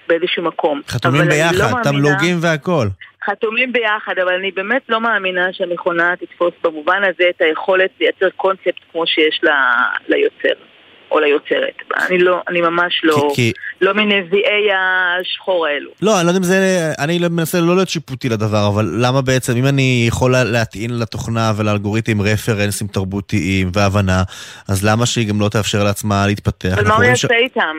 [0.08, 0.82] באיזשהו מקום.
[0.88, 2.88] חתומים ביחד, לא תמלוגים והכל.
[3.26, 8.76] חתומים ביחד, אבל אני באמת לא מאמינה שהמכונה תתפוס במובן הזה את היכולת לייצר קונספט
[8.92, 9.74] כמו שיש לה,
[10.08, 10.64] ליוצר.
[11.12, 11.74] או ליוצרת.
[12.08, 13.52] אני לא, אני ממש לא, כי,
[13.82, 15.90] לא מנביאי השחור האלו.
[16.02, 19.22] לא, אני לא יודע אם זה, אני לא מנסה לא להיות שיפוטי לדבר, אבל למה
[19.22, 24.24] בעצם, אם אני יכול להטעין לתוכנה ולאלגוריתם רפרנסים תרבותיים והבנה,
[24.68, 26.74] אז למה שהיא גם לא תאפשר לעצמה להתפתח?
[26.74, 27.32] אבל מה הוא יעשה ש...
[27.32, 27.76] איתם?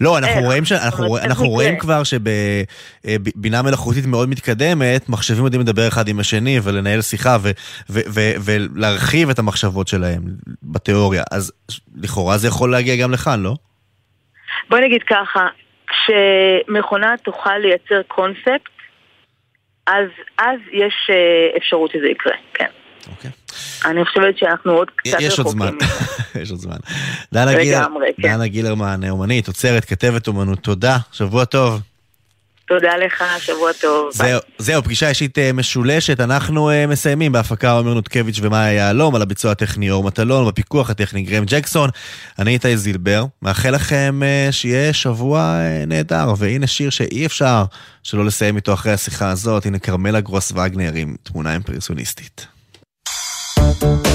[0.00, 0.72] לא, אנחנו רואים, ש...
[0.72, 7.02] אנחנו, אנחנו רואים כבר שבבינה מלאכותית מאוד מתקדמת, מחשבים יודעים לדבר אחד עם השני ולנהל
[7.02, 7.50] שיחה ו...
[7.90, 8.00] ו...
[8.08, 8.20] ו...
[8.44, 10.22] ולהרחיב את המחשבות שלהם
[10.62, 11.22] בתיאוריה.
[11.30, 11.52] אז
[12.02, 13.54] לכאורה זה יכול להגיע גם לכאן, לא?
[14.70, 15.46] בוא נגיד ככה,
[15.86, 18.68] כשמכונה תוכל לייצר קונספט,
[19.86, 20.08] אז,
[20.38, 22.66] אז יש אה, אפשרות שזה יקרה, כן.
[23.10, 23.30] אוקיי.
[23.84, 25.26] אני חושבת שאנחנו עוד קצת רחוקים.
[25.26, 25.74] יש עוד זמן,
[26.42, 26.76] יש עוד זמן.
[27.32, 28.22] דנה, גילר, כן.
[28.22, 31.80] דנה גילרמן, אומנית, עוצרת, כתבת אומנות, תודה, שבוע טוב.
[32.68, 34.10] תודה לך, שבוע טוב.
[34.12, 36.20] זהו, זהו, פגישה אישית אה, משולשת.
[36.20, 41.22] אנחנו uh, מסיימים בהפקה עומר נותקביץ' ומאיה יהלום, על הביצוע הטכני אור מטלון, בפיקוח הטכני
[41.22, 41.90] גרם ג'קסון.
[42.38, 47.64] אני איתי זילבר, מאחל לכם uh, שיהיה שבוע נהדר, והנה שיר שאי אפשר
[48.02, 49.66] שלא לסיים איתו אחרי השיחה הזאת.
[49.66, 52.57] הנה כרמלה גרוס וגנר עם תמונה אימפרסיוניסטית.
[53.58, 54.07] יכולה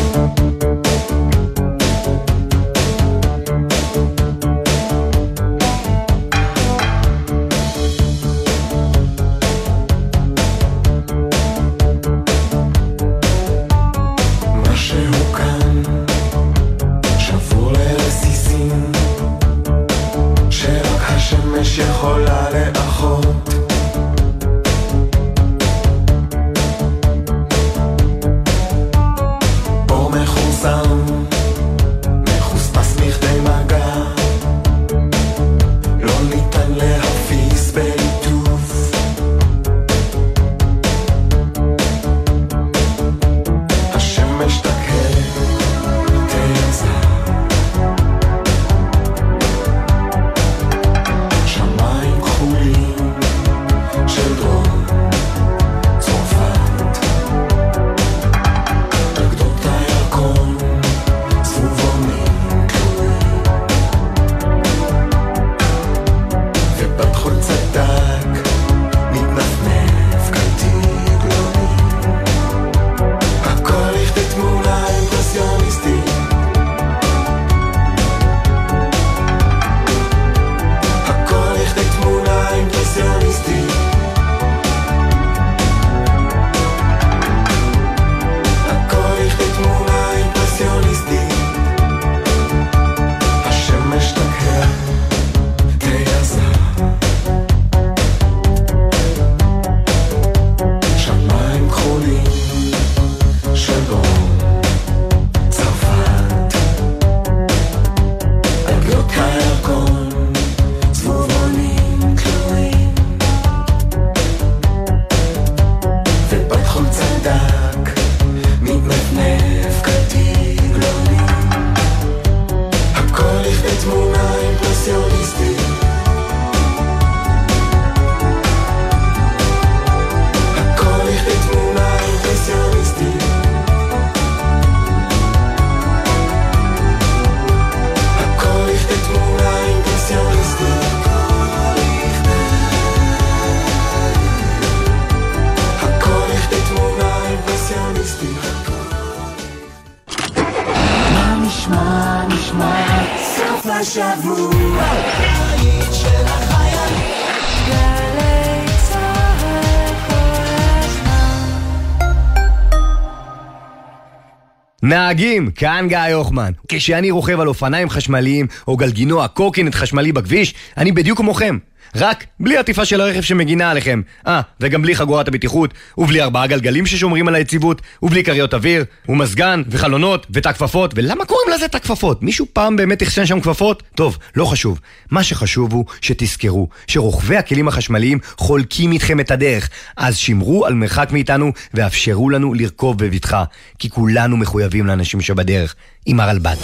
[164.83, 166.51] נהגים, כאן גיא הוחמן.
[166.67, 171.57] כשאני רוכב על אופניים חשמליים או גלגינוע קורקינט חשמלי בכביש, אני בדיוק כמוכם.
[171.95, 174.01] רק בלי עטיפה של הרכב שמגינה עליכם.
[174.27, 179.61] אה, וגם בלי חגורת הבטיחות, ובלי ארבעה גלגלים ששומרים על היציבות, ובלי כריות אוויר, ומזגן,
[179.69, 182.23] וחלונות, ותא כפפות, ולמה קוראים לזה תא כפפות?
[182.23, 183.83] מישהו פעם באמת אחסן שם כפפות?
[183.95, 184.79] טוב, לא חשוב.
[185.11, 191.09] מה שחשוב הוא שתזכרו שרוכבי הכלים החשמליים חולקים איתכם את הדרך, אז שמרו על מרחק
[191.11, 193.43] מאיתנו ואפשרו לנו לרכוב בבטחה,
[193.79, 195.75] כי כולנו מחויבים לאנשים שבדרך.
[196.05, 196.55] עם הרלב"ד.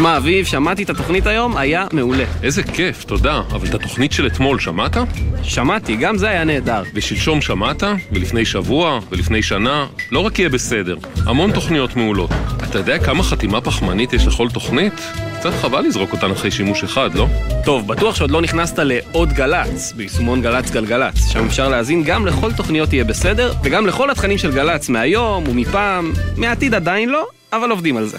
[0.00, 2.24] שמע, אביב, שמעתי את התוכנית היום, היה מעולה.
[2.42, 3.42] איזה כיף, תודה.
[3.50, 4.96] אבל את התוכנית של אתמול שמעת?
[5.42, 6.82] שמעתי, גם זה היה נהדר.
[6.94, 7.82] ושלשום שמעת?
[8.12, 9.00] ולפני שבוע?
[9.10, 9.86] ולפני שנה?
[10.12, 10.96] לא רק יהיה בסדר,
[11.26, 12.30] המון תוכניות מעולות.
[12.64, 14.92] אתה יודע כמה חתימה פחמנית יש לכל תוכנית?
[15.38, 17.26] קצת חבל לזרוק אותן אחרי שימוש אחד, לא?
[17.64, 21.28] טוב, בטוח שעוד לא נכנסת לעוד גל"צ, ביישומון גל"צ גלגלצ.
[21.28, 26.12] שם אפשר להאזין גם לכל תוכניות יהיה בסדר, וגם לכל התכנים של גל"צ מהיום ומפעם.
[26.36, 28.18] מהעתיד עדיין לא, אבל עובדים על זה.